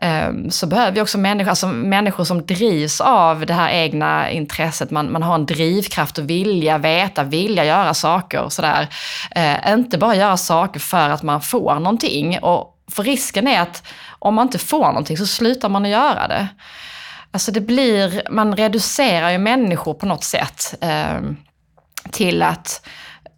Ehm, 0.00 0.50
så 0.50 0.66
behöver 0.66 0.92
vi 0.92 1.00
också 1.00 1.18
människor, 1.18 1.50
alltså 1.50 1.66
människor 1.68 2.24
som 2.24 2.46
drivs 2.46 3.00
av 3.00 3.46
det 3.46 3.54
här 3.54 3.70
egna 3.70 4.30
intresset. 4.30 4.90
Man, 4.90 5.12
man 5.12 5.22
har 5.22 5.34
en 5.34 5.46
drivkraft 5.46 6.18
och 6.18 6.30
vilja 6.30 6.78
veta, 6.78 7.22
vilja 7.22 7.64
göra 7.64 7.94
saker 7.94 8.40
och 8.40 8.52
sådär. 8.52 8.88
Eh, 9.30 9.72
inte 9.72 9.98
bara 9.98 10.16
göra 10.16 10.36
saker 10.36 10.80
för 10.80 11.08
att 11.08 11.22
man 11.22 11.40
får 11.40 11.74
någonting. 11.74 12.38
Och 12.38 12.76
för 12.90 13.02
risken 13.02 13.48
är 13.48 13.60
att 13.60 13.86
om 14.18 14.34
man 14.34 14.46
inte 14.46 14.58
får 14.58 14.86
någonting 14.86 15.16
så 15.16 15.26
slutar 15.26 15.68
man 15.68 15.84
att 15.84 15.90
göra 15.90 16.28
det. 16.28 16.48
Alltså 17.30 17.52
det 17.52 17.60
blir, 17.60 18.22
man 18.30 18.56
reducerar 18.56 19.30
ju 19.30 19.38
människor 19.38 19.94
på 19.94 20.06
något 20.06 20.24
sätt 20.24 20.74
eh, 20.80 21.20
till 22.10 22.42
att 22.42 22.86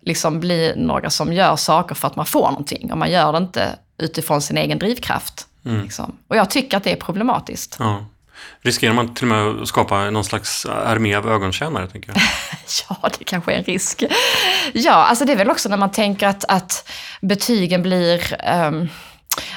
liksom 0.03 0.41
bli 0.41 0.73
några 0.77 1.11
som 1.11 1.33
gör 1.33 1.57
saker 1.57 1.95
för 1.95 2.07
att 2.09 2.17
man 2.17 2.27
får 2.27 2.51
någonting. 2.51 2.93
Och 2.93 2.99
man 2.99 3.11
gör 3.11 3.33
det 3.33 3.39
inte 3.39 3.69
utifrån 3.99 4.43
sin 4.43 4.59
egen 4.59 4.79
drivkraft. 4.79 5.47
Mm. 5.65 5.83
Liksom. 5.83 6.17
Och 6.29 6.37
jag 6.37 6.51
tycker 6.51 6.77
att 6.77 6.85
det 6.85 6.93
är 6.93 6.97
problematiskt. 6.97 7.77
Ja. 7.79 8.07
Riskerar 8.61 8.95
man 8.95 9.15
till 9.15 9.25
och 9.25 9.37
med 9.37 9.63
att 9.63 9.69
skapa 9.69 10.11
någon 10.11 10.25
slags 10.25 10.67
armé 10.67 11.15
av 11.15 11.29
ögontjänare? 11.29 11.87
Tänker 11.87 12.13
jag. 12.13 12.23
ja, 13.03 13.11
det 13.19 13.25
kanske 13.25 13.53
är 13.53 13.59
en 13.59 13.65
risk. 13.65 14.05
Ja, 14.73 14.93
alltså 14.93 15.25
det 15.25 15.33
är 15.33 15.37
väl 15.37 15.51
också 15.51 15.69
när 15.69 15.77
man 15.77 15.91
tänker 15.91 16.27
att, 16.27 16.45
att 16.45 16.89
betygen 17.21 17.83
blir 17.83 18.37
um, 18.55 18.89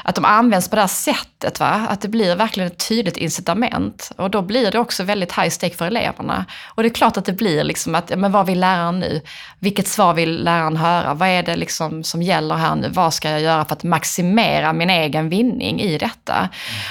att 0.04 0.16
de 0.16 0.26
används 0.26 0.70
på 0.70 0.76
det 0.76 0.82
här 0.82 0.88
sättet. 0.88 1.60
Va? 1.60 1.88
Att 1.90 2.02
det 2.02 2.08
blir 2.08 2.36
verkligen 2.36 2.68
ett 2.68 2.88
tydligt 2.88 3.18
incitament. 3.18 4.12
Och 4.18 4.30
då 4.30 4.42
blir 4.42 4.72
det 4.72 4.80
också 4.80 5.04
väldigt 5.04 5.38
high 5.38 5.50
stake 5.50 5.76
för 5.76 5.86
eleverna. 5.86 6.46
Och 6.66 6.84
det 6.84 6.90
är 6.90 6.94
klart 6.94 7.18
att 7.18 7.26
det 7.26 7.34
blir 7.34 7.64
liksom 7.64 7.96
att, 7.96 8.18
men 8.18 8.32
vad 8.32 8.46
vill 8.46 8.60
läraren 8.60 9.00
nu? 9.00 9.22
Vilket 9.60 9.88
svar 9.88 10.14
vill 10.14 10.44
läraren 10.44 10.78
höra? 10.78 11.14
Vad 11.14 11.30
är 11.30 11.44
det 11.44 11.56
liksom 11.56 12.04
som 12.04 12.22
gäller 12.22 12.56
här 12.56 12.76
nu? 12.76 12.90
Vad 12.90 13.14
ska 13.14 13.30
jag 13.30 13.42
göra 13.42 13.66
för 13.66 13.74
att 13.74 13.84
maximera 13.84 14.74
min 14.74 14.90
egen 14.90 15.30
vinning 15.30 15.82
i 15.82 15.98
detta? 15.98 16.50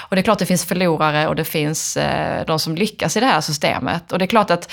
Och 0.08 0.16
det 0.16 0.20
är 0.20 0.22
klart 0.22 0.34
att 0.34 0.38
det 0.38 0.46
finns 0.46 0.64
förlorare 0.64 1.28
och 1.28 1.36
det 1.36 1.44
finns 1.44 1.96
eh, 1.96 2.46
de 2.46 2.58
som 2.58 2.74
lyckas 2.74 3.16
i 3.16 3.20
det 3.20 3.26
här 3.26 3.40
systemet. 3.40 4.12
Och 4.12 4.18
det 4.18 4.24
är 4.24 4.26
klart 4.26 4.50
att 4.50 4.72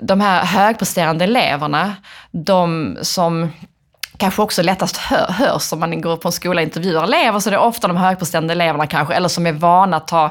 de 0.00 0.20
här 0.20 0.44
högpresterande 0.44 1.24
eleverna, 1.24 1.96
de 2.30 2.98
som 3.02 3.50
kanske 4.18 4.42
också 4.42 4.62
lättast 4.62 4.96
hör, 4.96 5.32
hörs 5.32 5.72
om 5.72 5.80
man 5.80 6.00
går 6.00 6.16
på 6.16 6.28
en 6.28 6.32
skola 6.32 6.60
och 6.60 6.62
intervjuar 6.62 7.04
elever, 7.04 7.40
så 7.40 7.50
det 7.50 7.56
är 7.56 7.60
ofta 7.60 7.88
de 7.88 7.96
högpresterande 7.96 8.52
eleverna 8.52 8.86
kanske, 8.86 9.14
eller 9.14 9.28
som 9.28 9.46
är 9.46 9.52
vana 9.52 9.96
att 9.96 10.08
ta 10.08 10.24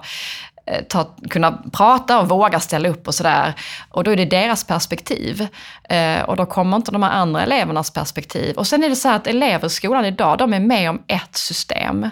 eh, 0.65 0.83
Ta, 0.89 1.15
kunna 1.29 1.57
prata 1.71 2.19
och 2.19 2.29
våga 2.29 2.59
ställa 2.59 2.89
upp 2.89 3.07
och 3.07 3.15
sådär. 3.15 3.53
Och 3.89 4.03
då 4.03 4.11
är 4.11 4.15
det 4.15 4.25
deras 4.25 4.63
perspektiv. 4.63 5.47
Eh, 5.89 6.21
och 6.21 6.35
då 6.35 6.45
kommer 6.45 6.77
inte 6.77 6.91
de 6.91 7.03
här 7.03 7.11
andra 7.11 7.43
elevernas 7.43 7.91
perspektiv. 7.91 8.55
Och 8.57 8.67
sen 8.67 8.83
är 8.83 8.89
det 8.89 8.95
så 8.95 9.07
här 9.07 9.15
att 9.15 9.27
elever 9.27 9.67
i 9.67 9.69
skolan 9.69 10.05
idag, 10.05 10.37
de 10.37 10.53
är 10.53 10.59
med 10.59 10.89
om 10.89 11.01
ett 11.07 11.37
system. 11.37 12.09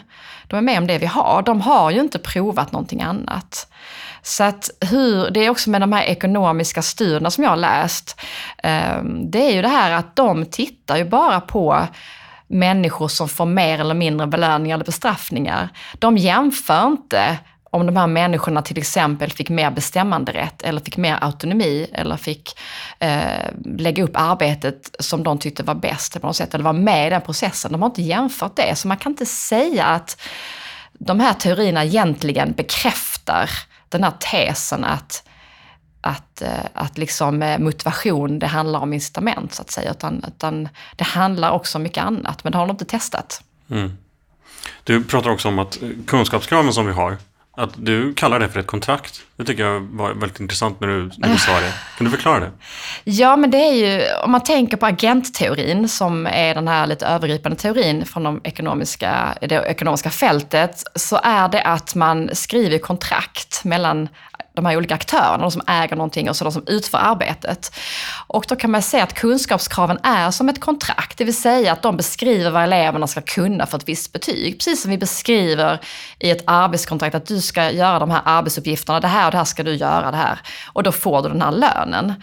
De 0.48 0.58
är 0.58 0.62
med 0.62 0.78
om 0.78 0.88
det 0.88 0.98
vi 0.98 1.06
har. 1.06 1.42
De 1.42 1.62
har 1.62 1.92
ju 1.92 2.00
inte 2.00 2.20
provat 2.20 2.72
någonting 2.72 3.02
annat. 3.02 3.68
Så 4.26 4.44
att 4.44 4.70
hur, 4.82 5.30
det 5.30 5.46
är 5.46 5.50
också 5.50 5.70
med 5.70 5.82
de 5.82 5.92
här 5.94 6.04
ekonomiska 6.04 6.82
studierna 6.82 7.32
som 7.32 7.44
jag 7.44 7.52
har 7.52 7.58
läst. 7.58 8.22
Ehm, 8.64 9.32
det 9.32 9.40
är 9.40 9.52
ju 9.56 9.62
det 9.62 9.68
här 9.68 9.92
att 9.92 10.16
de 10.16 10.46
tittar 10.46 10.98
ju 10.98 11.06
bara 11.06 11.42
på 11.42 11.88
människor 12.48 13.08
som 13.08 13.30
får 13.30 13.46
mer 13.46 13.80
eller 13.80 13.94
mindre 13.94 14.28
belöningar 14.28 14.76
eller 14.76 14.86
bestraffningar. 14.86 15.70
De 16.00 16.18
jämför 16.18 16.88
inte 16.88 17.38
om 17.70 17.86
de 17.86 17.98
här 17.98 18.08
människorna 18.08 18.62
till 18.62 18.78
exempel 18.78 19.32
fick 19.32 19.50
mer 19.50 19.72
bestämmanderätt 19.72 20.62
eller 20.62 20.82
fick 20.82 20.98
mer 20.98 21.18
autonomi 21.22 21.88
eller 21.94 22.18
fick 22.18 22.60
eh, 23.00 23.50
lägga 23.66 24.04
upp 24.04 24.16
arbetet 24.16 24.96
som 25.00 25.24
de 25.24 25.38
tyckte 25.38 25.64
var 25.64 25.76
bäst 25.76 26.22
på 26.22 26.28
något 26.28 26.36
sätt, 26.36 26.54
eller 26.54 26.64
var 26.64 26.74
med 26.74 27.08
i 27.08 27.10
den 27.10 27.22
processen. 27.22 27.72
De 27.72 27.82
har 27.82 27.90
inte 27.90 28.02
jämfört 28.02 28.56
det, 28.56 28.76
så 28.76 28.88
man 28.88 28.98
kan 28.98 29.12
inte 29.12 29.26
säga 29.26 29.86
att 29.86 30.22
de 30.94 31.20
här 31.20 31.34
teorierna 31.34 31.84
egentligen 31.86 32.52
bekräftar 32.52 33.50
den 33.90 34.04
här 34.04 34.14
tesen 34.20 34.84
att, 34.84 35.24
att, 36.02 36.42
eh, 36.42 36.66
att 36.74 36.98
liksom 36.98 37.42
eh, 37.42 37.60
motivation, 37.60 38.40
det 38.40 38.48
handlar 38.48 38.80
om 38.80 38.94
incitament 38.94 39.54
så 39.54 39.62
att 39.62 39.72
säga. 39.72 39.92
Utan, 39.92 40.26
utan 40.28 40.70
det 40.96 41.04
handlar 41.04 41.52
också 41.52 41.78
om 41.78 41.84
mycket 41.84 42.04
annat, 42.04 42.44
men 42.44 42.52
det 42.52 42.58
har 42.58 42.68
de 42.68 42.72
inte 42.72 42.86
testat. 42.86 43.44
Mm. 43.70 43.98
Du 44.84 45.04
pratar 45.04 45.30
också 45.30 45.48
om 45.48 45.60
att 45.60 45.82
eh, 45.82 45.90
kunskapskraven 46.08 46.74
som 46.74 46.86
vi 46.86 46.94
har, 46.94 47.18
att 47.58 47.70
du 47.76 48.14
kallar 48.14 48.40
det 48.40 48.50
för 48.50 48.60
ett 48.60 48.68
kontrakt. 48.68 49.22
Det 49.38 49.44
tycker 49.44 49.64
jag 49.64 49.80
var 49.80 50.14
väldigt 50.14 50.40
intressant 50.40 50.80
när 50.80 50.88
du, 50.88 51.12
när 51.18 51.30
du 51.30 51.38
sa 51.38 51.60
det. 51.60 51.74
Kan 51.98 52.06
du 52.06 52.12
förklara 52.12 52.40
det? 52.40 52.52
Ja, 53.04 53.36
men 53.36 53.52
det 53.52 53.58
är 53.58 53.74
ju, 53.74 54.04
om 54.24 54.32
man 54.32 54.44
tänker 54.44 54.78
på 54.78 54.86
agentteorin, 54.86 55.90
som 55.90 56.28
är 56.28 56.56
den 56.56 56.68
här 56.68 56.88
lite 56.88 57.06
övergripande 57.06 57.58
teorin 57.58 58.06
från 58.06 58.24
de 58.24 58.42
ekonomiska, 58.44 59.38
det 59.42 59.56
ekonomiska 59.56 60.10
fältet, 60.10 60.84
så 60.96 61.20
är 61.24 61.48
det 61.50 61.62
att 61.62 61.96
man 61.96 62.30
skriver 62.34 62.78
kontrakt 62.78 63.64
mellan 63.64 64.10
de 64.56 64.66
här 64.66 64.78
olika 64.78 64.96
aktörerna, 64.96 65.38
de 65.38 65.52
som 65.52 65.62
äger 65.68 65.96
någonting 65.96 66.30
och 66.30 66.36
så 66.36 66.44
de 66.44 66.54
som 66.54 66.64
utför 66.68 66.98
arbetet. 66.98 67.76
Och 68.28 68.46
då 68.48 68.56
kan 68.56 68.72
man 68.72 68.82
säga 68.82 69.04
att 69.04 69.14
kunskapskraven 69.14 70.00
är 70.04 70.32
som 70.32 70.50
ett 70.50 70.60
kontrakt, 70.60 71.18
det 71.18 71.24
vill 71.24 71.38
säga 71.38 71.72
att 71.72 71.82
de 71.82 71.98
beskriver 71.98 72.52
vad 72.52 72.64
eleverna 72.64 73.08
ska 73.08 73.22
kunna 73.22 73.66
för 73.66 73.78
ett 73.78 73.90
visst 73.90 74.14
betyg. 74.14 74.58
Precis 74.58 74.82
som 74.82 74.92
vi 74.92 74.98
beskriver 74.98 75.80
i 76.20 76.30
ett 76.30 76.44
arbetskontrakt 76.46 77.16
att 77.16 77.28
du 77.28 77.42
ska 77.42 77.72
göra 77.72 78.00
de 78.00 78.12
här 78.12 78.22
arbetsuppgifterna, 78.26 79.00
det 79.00 79.08
här 79.08 79.26
och 79.26 79.32
det 79.32 79.38
här 79.38 79.46
ska 79.46 79.64
du 79.64 79.76
göra 79.76 80.12
det 80.12 80.18
här. 80.18 80.40
Och 80.74 80.84
då 80.84 80.92
får 80.92 81.22
du 81.22 81.30
den 81.30 81.42
här 81.42 81.52
lönen. 81.52 82.14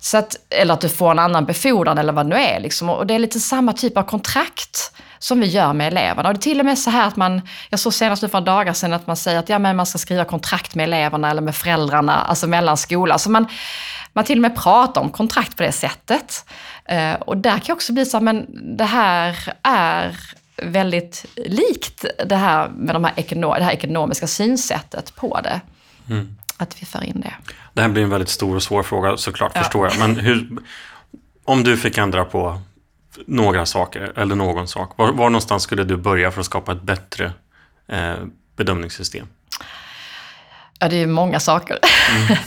Så 0.00 0.18
att, 0.18 0.36
eller 0.50 0.74
att 0.74 0.80
du 0.80 0.88
får 0.88 1.10
en 1.10 1.18
annan 1.18 1.44
befordran 1.44 1.98
eller 1.98 2.12
vad 2.12 2.26
det 2.26 2.28
nu 2.28 2.42
är. 2.42 2.60
Liksom. 2.60 2.90
Och 2.90 3.06
det 3.06 3.14
är 3.14 3.18
lite 3.18 3.40
samma 3.40 3.72
typ 3.72 3.96
av 3.96 4.02
kontrakt 4.02 4.92
som 5.18 5.40
vi 5.40 5.46
gör 5.46 5.72
med 5.72 5.86
eleverna. 5.86 6.28
Och 6.28 6.34
det 6.34 6.38
är 6.38 6.42
till 6.42 6.60
och 6.60 6.66
med 6.66 6.78
så 6.78 6.90
här 6.90 7.08
att 7.08 7.16
man, 7.16 7.42
jag 7.70 7.80
såg 7.80 7.94
senast 7.94 8.22
nu 8.22 8.28
för 8.28 8.40
några 8.40 8.52
dagar 8.52 8.72
sedan 8.72 8.92
att 8.92 9.06
man 9.06 9.16
säger 9.16 9.38
att 9.38 9.48
ja, 9.48 9.58
men 9.58 9.76
man 9.76 9.86
ska 9.86 9.98
skriva 9.98 10.24
kontrakt 10.24 10.74
med 10.74 10.84
eleverna 10.84 11.30
eller 11.30 11.42
med 11.42 11.54
föräldrarna, 11.54 11.81
alltså 11.90 12.46
mellan 12.46 12.76
skola. 12.76 13.18
Så 13.18 13.30
man, 13.30 13.46
man 14.12 14.24
till 14.24 14.38
och 14.38 14.42
med 14.42 14.56
pratar 14.56 15.00
om 15.00 15.10
kontrakt 15.10 15.56
på 15.56 15.62
det 15.62 15.72
sättet. 15.72 16.44
Eh, 16.84 17.14
och 17.14 17.36
där 17.36 17.58
kan 17.58 17.72
också 17.72 17.92
bli 17.92 18.06
så 18.06 18.16
här, 18.16 18.24
men 18.24 18.46
det 18.76 18.84
här 18.84 19.52
är 19.62 20.16
väldigt 20.56 21.26
likt 21.36 22.04
det 22.26 22.36
här 22.36 22.68
med 22.68 22.94
de 22.94 23.04
här 23.04 23.12
ekono 23.16 23.54
det 23.54 23.64
här 23.64 23.72
ekonomiska 23.72 24.26
synsättet 24.26 25.16
på 25.16 25.40
det. 25.40 25.60
Mm. 26.10 26.36
Att 26.56 26.82
vi 26.82 26.86
för 26.86 27.04
in 27.04 27.20
det. 27.20 27.34
Det 27.72 27.82
här 27.82 27.88
blir 27.88 28.02
en 28.02 28.10
väldigt 28.10 28.28
stor 28.28 28.56
och 28.56 28.62
svår 28.62 28.82
fråga 28.82 29.16
såklart, 29.16 29.52
ja. 29.54 29.62
förstår 29.62 29.88
jag. 29.88 29.98
Men 29.98 30.16
hur, 30.16 30.48
om 31.44 31.64
du 31.64 31.76
fick 31.76 31.98
ändra 31.98 32.24
på 32.24 32.60
några 33.26 33.66
saker 33.66 34.12
eller 34.16 34.34
någon 34.34 34.68
sak. 34.68 34.98
Var, 34.98 35.12
var 35.12 35.30
någonstans 35.30 35.62
skulle 35.62 35.84
du 35.84 35.96
börja 35.96 36.30
för 36.30 36.40
att 36.40 36.46
skapa 36.46 36.72
ett 36.72 36.82
bättre 36.82 37.32
eh, 37.88 38.14
bedömningssystem? 38.56 39.26
Ja, 40.82 40.88
det 40.88 40.96
är 40.96 41.06
många 41.06 41.40
saker. 41.40 41.78
Mm. 42.16 42.38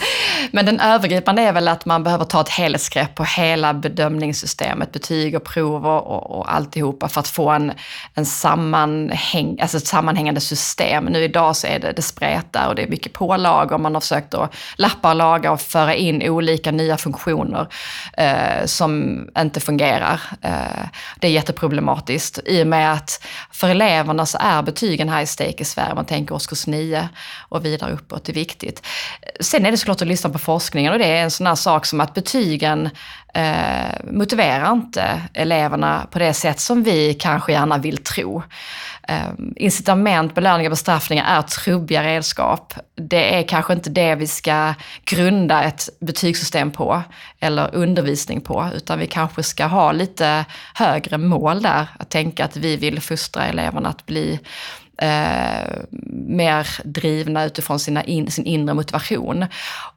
Men 0.52 0.66
den 0.66 0.80
övergripande 0.80 1.42
är 1.42 1.54
väl 1.54 1.68
att 1.68 1.86
man 1.86 2.04
behöver 2.04 2.26
ta 2.26 2.42
ett 2.42 2.50
helhetsgrepp 2.50 3.16
på 3.16 3.24
hela 3.24 3.74
bedömningssystemet, 3.74 4.92
betyg 4.92 5.36
och 5.36 5.44
prov 5.44 5.88
och, 5.88 6.38
och, 6.38 6.54
alltihopa 6.54 7.08
för 7.08 7.20
att 7.20 7.28
få 7.28 7.50
en, 7.50 7.72
en 8.14 8.26
sammanhäng, 8.26 9.58
alltså 9.62 9.78
ett 9.78 9.88
sammanhängande 9.88 10.42
system. 10.42 11.06
Nu 11.06 11.24
idag 11.24 11.56
så 11.56 11.68
är 11.68 11.80
det, 11.80 11.92
det 11.92 12.02
spretar 12.02 12.68
och 12.68 12.76
det 12.76 12.84
är 12.84 12.88
mycket 12.88 13.14
pålagor. 13.14 13.78
Man 13.78 13.94
har 13.94 14.02
försökt 14.02 14.34
att 14.34 14.56
lappa 14.78 15.10
och 15.10 15.16
laga 15.16 15.52
och 15.52 15.62
föra 15.62 15.96
in 15.96 16.30
olika 16.30 16.72
nya 16.72 16.98
funktioner 16.98 17.68
eh, 18.18 18.66
som 18.66 19.20
inte 19.38 19.60
fungerar. 19.60 20.22
Eh, 20.42 20.86
det 21.20 21.28
är 21.28 21.32
jätteproblematiskt 21.32 22.40
i 22.46 22.64
och 22.64 22.68
med 22.68 22.94
att 22.94 23.24
för 23.52 23.70
eleverna 23.70 24.26
så 24.26 24.38
är 24.42 24.62
betygen 24.62 25.10
high 25.10 25.26
stake 25.26 25.62
i 25.62 25.66
Sverige. 25.66 25.96
Man 25.96 26.06
tänker 26.06 26.36
årskurs 26.36 26.68
9 26.68 27.10
och 27.50 27.66
vidare 27.66 27.94
uppåt, 27.94 28.30
är 28.30 28.34
viktigt. 28.34 28.86
Sen 29.40 29.66
är 29.66 29.72
det 29.72 29.78
såklart 29.78 30.02
att 30.02 30.08
lyssna 30.08 30.30
på 30.36 30.40
forskningen 30.40 30.94
och 30.94 31.00
det 31.00 31.06
är 31.06 31.24
en 31.24 31.32
sån 31.32 31.48
här 31.48 31.56
sak 31.56 31.86
som 31.86 32.02
att 32.02 32.14
betygen 32.14 32.90
eh, 33.34 34.12
motiverar 34.12 34.72
inte 34.72 35.22
eleverna 35.34 36.08
på 36.12 36.20
det 36.20 36.34
sätt 36.34 36.60
som 36.60 36.84
vi 36.84 37.14
kanske 37.14 37.52
gärna 37.52 37.78
vill 37.78 37.98
tro. 37.98 38.44
Eh, 39.08 39.30
incitament, 39.56 40.36
belöningar, 40.36 40.70
bestraffningar 40.70 41.38
är 41.38 41.42
trubbiga 41.42 42.04
redskap. 42.04 42.74
Det 42.96 43.40
är 43.40 43.44
kanske 43.44 43.74
inte 43.74 43.90
det 43.90 44.16
vi 44.16 44.28
ska 44.28 44.74
grunda 45.06 45.64
ett 45.64 45.90
betygssystem 46.00 46.72
på 46.72 47.02
eller 47.40 47.76
undervisning 47.76 48.42
på, 48.42 48.70
utan 48.76 49.00
vi 49.00 49.08
kanske 49.08 49.44
ska 49.44 49.66
ha 49.66 49.92
lite 49.92 50.46
högre 50.74 51.18
mål 51.18 51.62
där. 51.62 51.88
Att 52.00 52.10
tänka 52.10 52.46
att 52.46 52.58
vi 52.58 52.78
vill 52.78 53.02
fostra 53.02 53.46
eleverna 53.46 53.90
att 53.90 54.06
bli 54.06 54.40
eh, 54.98 55.84
mer 56.28 56.68
drivna 56.84 57.46
utifrån 57.46 57.80
sina 57.80 58.04
in, 58.04 58.32
sin 58.32 58.46
inre 58.46 58.74
motivation. 58.74 59.46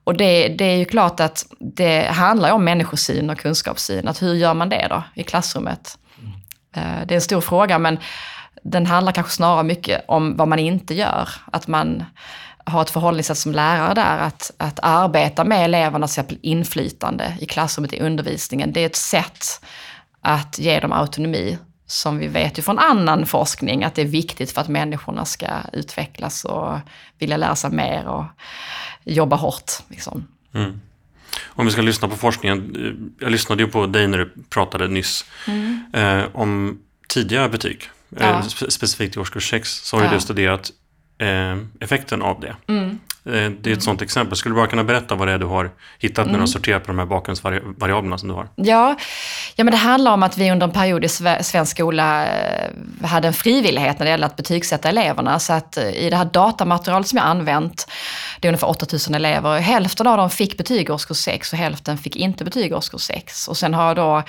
Och 0.04 0.16
det, 0.16 0.48
det 0.48 0.64
är 0.64 0.76
ju 0.76 0.84
klart 0.84 1.20
att 1.20 1.46
det 1.60 2.06
handlar 2.06 2.52
om 2.52 2.64
människosyn 2.64 3.30
och 3.30 3.38
kunskapssyn. 3.38 4.08
Att 4.08 4.22
hur 4.22 4.34
gör 4.34 4.54
man 4.54 4.68
det 4.68 4.86
då 4.90 5.02
i 5.14 5.22
klassrummet? 5.22 5.98
Eh, 6.76 7.06
det 7.06 7.14
är 7.14 7.16
en 7.16 7.20
stor 7.20 7.40
fråga, 7.40 7.78
men 7.78 7.98
den 8.62 8.86
handlar 8.86 9.12
kanske 9.12 9.32
snarare 9.32 9.62
mycket 9.62 10.04
om 10.08 10.36
vad 10.36 10.48
man 10.48 10.58
inte 10.58 10.94
gör. 10.94 11.28
Att 11.52 11.66
man 11.66 12.04
har 12.64 12.82
ett 12.82 12.90
förhållningssätt 12.90 13.38
som 13.38 13.52
lärare 13.52 13.94
där, 13.94 14.18
att, 14.18 14.50
att 14.56 14.80
arbeta 14.82 15.44
med 15.44 15.64
elevernas 15.64 16.18
inflytande 16.42 17.36
i 17.40 17.46
klassrummet, 17.46 17.92
i 17.92 18.00
undervisningen. 18.00 18.72
Det 18.72 18.80
är 18.80 18.86
ett 18.86 18.96
sätt 18.96 19.64
att 20.20 20.58
ge 20.58 20.80
dem 20.80 20.92
autonomi 20.92 21.58
som 21.90 22.18
vi 22.18 22.28
vet 22.28 22.58
ju 22.58 22.62
från 22.62 22.78
annan 22.78 23.26
forskning 23.26 23.84
att 23.84 23.94
det 23.94 24.02
är 24.02 24.06
viktigt 24.06 24.52
för 24.52 24.60
att 24.60 24.68
människorna 24.68 25.24
ska 25.24 25.46
utvecklas 25.72 26.44
och 26.44 26.78
vilja 27.18 27.36
lära 27.36 27.56
sig 27.56 27.70
mer 27.70 28.06
och 28.06 28.24
jobba 29.04 29.36
hårt. 29.36 29.72
Liksom. 29.88 30.26
Mm. 30.54 30.80
Om 31.46 31.66
vi 31.66 31.72
ska 31.72 31.82
lyssna 31.82 32.08
på 32.08 32.16
forskningen. 32.16 32.76
Eh, 32.76 33.24
jag 33.24 33.32
lyssnade 33.32 33.62
ju 33.62 33.68
på 33.68 33.86
dig 33.86 34.08
när 34.08 34.18
du 34.18 34.32
pratade 34.50 34.88
nyss 34.88 35.24
mm. 35.46 35.84
eh, 35.92 36.24
om 36.32 36.78
tidiga 37.08 37.48
betyg. 37.48 37.90
Eh, 38.16 38.26
ja. 38.26 38.38
Eh, 38.38 38.42
specifikt 38.46 39.16
i 39.16 39.20
årskurs 39.20 39.50
6 39.50 39.70
så 39.70 39.96
har 39.96 40.04
ja. 40.04 40.12
du 40.12 40.20
studerat 40.20 40.70
eh, 41.18 41.56
effekten 41.80 42.22
av 42.22 42.40
det. 42.40 42.56
Mm. 42.66 42.98
Eh, 43.28 43.50
det 43.60 43.70
är 43.70 43.72
ett 43.72 43.82
sånt 43.82 44.02
exempel. 44.02 44.36
Skulle 44.36 44.54
du 44.54 44.56
bara 44.56 44.66
kunna 44.66 44.84
berätta 44.84 45.14
vad 45.14 45.28
det 45.28 45.32
är 45.32 45.38
du 45.38 45.46
har 45.46 45.70
hittat 45.98 46.16
när 46.16 46.24
du 46.24 46.30
har 46.30 46.36
mm. 46.36 46.46
sorterat 46.46 46.82
på 46.82 46.86
de 46.86 46.98
här 46.98 47.06
bakgrundsvariablerna 47.06 48.18
som 48.18 48.28
du 48.28 48.34
har? 48.34 48.48
Ja, 48.54 48.96
ja 49.56 49.64
men 49.64 49.70
det 49.70 49.76
handlar 49.76 50.12
om 50.12 50.22
att 50.22 50.38
vi 50.38 50.50
under 50.50 50.66
en 50.66 50.72
period 50.72 51.04
i 51.04 51.08
svensk 51.08 51.76
skola 51.76 52.26
eh, 52.26 52.70
hade 53.02 53.28
en 53.28 53.34
frivillighet 53.34 53.98
när 53.98 54.06
det 54.06 54.10
gäller 54.10 54.26
att 54.26 54.36
betygsätta 54.36 54.88
eleverna. 54.88 55.38
Så 55.38 55.52
att 55.52 55.76
eh, 55.76 55.88
i 55.88 56.10
det 56.10 56.16
här 56.16 56.24
datamaterialet 56.24 57.08
som 57.08 57.16
jag 57.16 57.26
använt, 57.26 57.88
det 58.40 58.48
är 58.48 58.50
ungefär 58.50 58.68
8000 58.68 59.14
elever, 59.14 59.58
hälften 59.58 60.06
av 60.06 60.16
dem 60.16 60.30
fick 60.30 60.56
betyg 60.56 60.88
i 60.88 60.92
årskurs 60.92 61.16
6 61.16 61.52
och 61.52 61.58
hälften 61.58 61.98
fick 61.98 62.16
inte 62.16 62.44
betyg 62.44 62.70
i 62.70 62.74
årskurs 62.74 63.02
6. 63.02 63.48
Och 63.48 63.56
sen 63.56 63.74
har 63.74 63.86
jag 63.86 63.96
då 63.96 64.22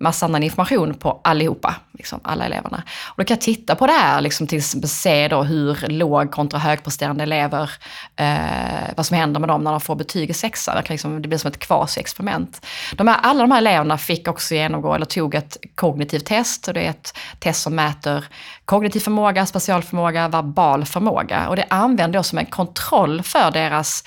massa 0.00 0.26
annan 0.26 0.42
information 0.42 0.94
på 0.94 1.20
allihopa, 1.24 1.74
liksom 1.92 2.20
alla 2.22 2.44
eleverna. 2.44 2.82
Och 3.06 3.14
då 3.16 3.24
kan 3.24 3.34
jag 3.34 3.40
titta 3.40 3.74
på 3.74 3.86
det 3.86 3.92
här, 3.92 4.20
liksom 4.20 4.46
till 4.46 4.58
exempel 4.58 4.90
se 4.90 5.28
då 5.28 5.42
hur 5.42 5.88
låg 5.88 6.30
kontra 6.30 6.58
högpresterande 6.58 7.22
elever, 7.22 7.70
eh, 8.16 8.94
vad 8.96 9.06
som 9.06 9.16
händer 9.16 9.40
med 9.40 9.48
dem 9.48 9.64
när 9.64 9.70
de 9.70 9.80
får 9.80 9.94
betyg 9.94 10.30
i 10.30 10.34
sexan. 10.34 10.76
Det, 10.76 10.90
liksom, 10.90 11.22
det 11.22 11.28
blir 11.28 11.38
som 11.38 11.48
ett 11.48 11.58
kvasi-experiment. 11.58 12.66
De 12.94 13.08
här, 13.08 13.16
alla 13.22 13.40
de 13.40 13.50
här 13.50 13.58
eleverna 13.58 13.98
fick 13.98 14.28
också 14.28 14.54
genomgå, 14.54 14.94
eller 14.94 15.06
tog 15.06 15.34
ett 15.34 15.56
kognitivt 15.74 16.26
test. 16.26 16.68
Och 16.68 16.74
det 16.74 16.80
är 16.80 16.90
ett 16.90 17.18
test 17.38 17.62
som 17.62 17.74
mäter 17.74 18.24
kognitiv 18.64 19.00
förmåga, 19.00 19.46
specialförmåga, 19.46 20.28
verbal 20.28 20.84
förmåga. 20.84 21.48
Och 21.48 21.56
det 21.56 21.64
använder 21.70 22.18
jag 22.18 22.24
som 22.24 22.38
en 22.38 22.46
kontroll 22.46 23.22
för 23.22 23.50
deras 23.50 24.04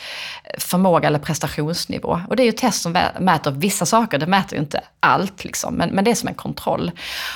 förmåga 0.57 1.07
eller 1.07 1.19
prestationsnivå. 1.19 2.22
Och 2.29 2.36
det 2.36 2.43
är 2.43 2.45
ju 2.45 2.50
ett 2.50 2.57
test 2.57 2.81
som 2.81 2.98
mäter 3.19 3.51
vissa 3.51 3.86
saker, 3.86 4.17
det 4.17 4.27
mäter 4.27 4.53
ju 4.53 4.63
inte 4.63 4.81
allt, 5.00 5.43
liksom, 5.43 5.75
men, 5.75 5.89
men 5.89 6.03
det 6.03 6.12
är 6.12 6.15
som 6.15 6.29
en 6.29 6.36
kontroll. 6.36 6.91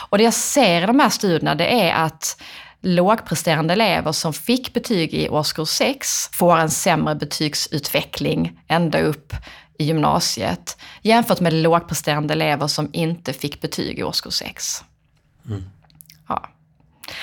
Och 0.09 0.17
det 0.17 0.23
jag 0.23 0.33
ser 0.33 0.83
i 0.83 0.85
de 0.85 0.99
här 0.99 1.09
studierna 1.09 1.55
det 1.55 1.81
är 1.81 1.93
att 1.93 2.41
lågpresterande 2.81 3.73
elever 3.73 4.11
som 4.11 4.33
fick 4.33 4.73
betyg 4.73 5.13
i 5.13 5.29
årskurs 5.29 5.69
6 5.69 6.29
får 6.33 6.57
en 6.57 6.69
sämre 6.69 7.15
betygsutveckling 7.15 8.59
ända 8.67 8.99
upp 9.01 9.33
i 9.77 9.83
gymnasiet 9.83 10.77
jämfört 11.01 11.39
med 11.39 11.53
lågpresterande 11.53 12.33
elever 12.33 12.67
som 12.67 12.89
inte 12.93 13.33
fick 13.33 13.61
betyg 13.61 13.99
i 13.99 14.03
årskurs 14.03 14.33
6. 14.33 14.83
Mm. 15.47 15.63
Ja. 16.29 16.49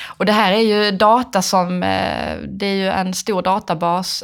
Och 0.04 0.26
det 0.26 0.32
här 0.32 0.52
är 0.52 0.60
ju 0.60 0.90
data 0.90 1.42
som, 1.42 1.82
eh, 1.82 2.36
det 2.48 2.66
är 2.66 2.74
ju 2.74 2.88
en 2.88 3.14
stor 3.14 3.42
databas. 3.42 4.22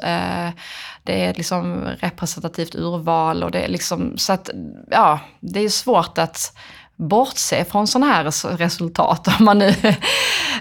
Det 1.10 1.24
är 1.24 1.34
liksom 1.34 1.84
representativt 1.84 2.74
urval 2.74 3.42
och 3.42 3.50
det 3.50 3.60
är 3.60 3.68
liksom, 3.68 4.18
så 4.18 4.32
att, 4.32 4.50
ja, 4.90 5.20
det 5.40 5.60
är 5.60 5.68
svårt 5.68 6.18
att 6.18 6.56
bortse 6.96 7.64
från 7.64 7.86
sådana 7.86 8.12
här 8.12 8.56
resultat. 8.56 9.28
Om 9.38 9.44
man 9.44 9.58
nu, 9.58 9.74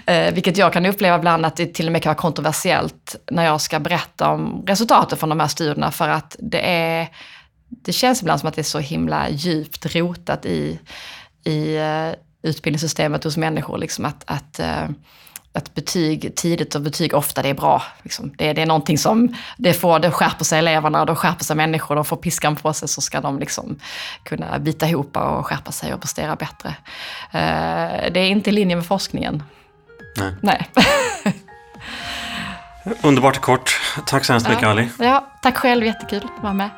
eh, 0.06 0.34
vilket 0.34 0.56
jag 0.56 0.72
kan 0.72 0.86
uppleva 0.86 1.16
ibland 1.16 1.46
att 1.46 1.56
det 1.56 1.74
till 1.74 1.86
och 1.86 1.92
med 1.92 2.02
kan 2.02 2.10
vara 2.10 2.18
kontroversiellt 2.18 3.16
när 3.30 3.44
jag 3.44 3.60
ska 3.60 3.80
berätta 3.80 4.28
om 4.28 4.64
resultaten 4.66 5.18
från 5.18 5.28
de 5.28 5.40
här 5.40 5.48
studierna 5.48 5.90
för 5.90 6.08
att 6.08 6.36
det 6.38 6.70
är, 6.70 7.08
det 7.68 7.92
känns 7.92 8.22
ibland 8.22 8.40
som 8.40 8.48
att 8.48 8.54
det 8.54 8.60
är 8.60 8.62
så 8.62 8.78
himla 8.78 9.28
djupt 9.30 9.94
rotat 9.94 10.46
i, 10.46 10.80
i 11.44 11.76
eh, 11.76 12.10
utbildningssystemet 12.42 13.24
hos 13.24 13.36
människor. 13.36 13.78
Liksom 13.78 14.04
att, 14.04 14.22
att, 14.26 14.58
eh, 14.58 14.88
att 15.52 15.74
betyg 15.74 16.32
tidigt 16.36 16.74
och 16.74 16.80
betyg 16.80 17.14
ofta, 17.14 17.42
det 17.42 17.48
är 17.48 17.54
bra. 17.54 17.82
Liksom. 18.02 18.32
Det, 18.36 18.52
det 18.52 18.62
är 18.62 18.66
någonting 18.66 18.98
som, 18.98 19.34
det, 19.56 19.74
får, 19.74 19.98
det 19.98 20.10
skärper 20.10 20.44
sig 20.44 20.58
eleverna, 20.58 21.04
de 21.04 21.16
skärper 21.16 21.44
sig 21.44 21.56
människor, 21.56 21.94
de 21.94 22.04
får 22.04 22.16
piskan 22.16 22.56
på 22.56 22.72
sig 22.72 22.88
så 22.88 23.00
ska 23.00 23.20
de 23.20 23.38
liksom 23.38 23.78
kunna 24.22 24.58
bita 24.58 24.88
ihop 24.88 25.16
och 25.16 25.46
skärpa 25.46 25.72
sig 25.72 25.94
och 25.94 26.00
prestera 26.00 26.36
bättre. 26.36 26.68
Eh, 27.32 28.12
det 28.12 28.20
är 28.20 28.28
inte 28.28 28.50
i 28.50 28.52
linje 28.52 28.76
med 28.76 28.86
forskningen. 28.86 29.42
Nej. 30.16 30.34
Nej. 30.40 30.68
Underbart 33.02 33.40
kort. 33.40 33.80
Tack 34.06 34.24
så 34.24 34.32
hemskt 34.32 34.48
mycket 34.48 34.62
ja. 34.62 34.70
Ali. 34.70 34.88
Ja, 34.98 35.26
tack 35.42 35.56
själv, 35.56 35.86
jättekul 35.86 36.28
att 36.36 36.42
vara 36.42 36.52
med. 36.52 36.70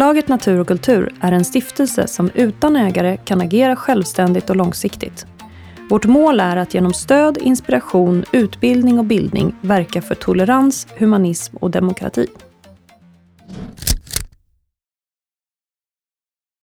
Förlaget 0.00 0.28
Natur 0.28 0.60
och 0.60 0.68
kultur 0.68 1.14
är 1.20 1.32
en 1.32 1.44
stiftelse 1.44 2.06
som 2.06 2.30
utan 2.34 2.76
ägare 2.76 3.16
kan 3.16 3.40
agera 3.40 3.76
självständigt 3.76 4.50
och 4.50 4.56
långsiktigt. 4.56 5.26
Vårt 5.90 6.04
mål 6.04 6.40
är 6.40 6.56
att 6.56 6.74
genom 6.74 6.92
stöd, 6.92 7.38
inspiration, 7.38 8.24
utbildning 8.32 8.98
och 8.98 9.04
bildning 9.04 9.54
verka 9.60 10.02
för 10.02 10.14
tolerans, 10.14 10.86
humanism 10.98 11.56
och 11.56 11.70
demokrati. 11.70 12.26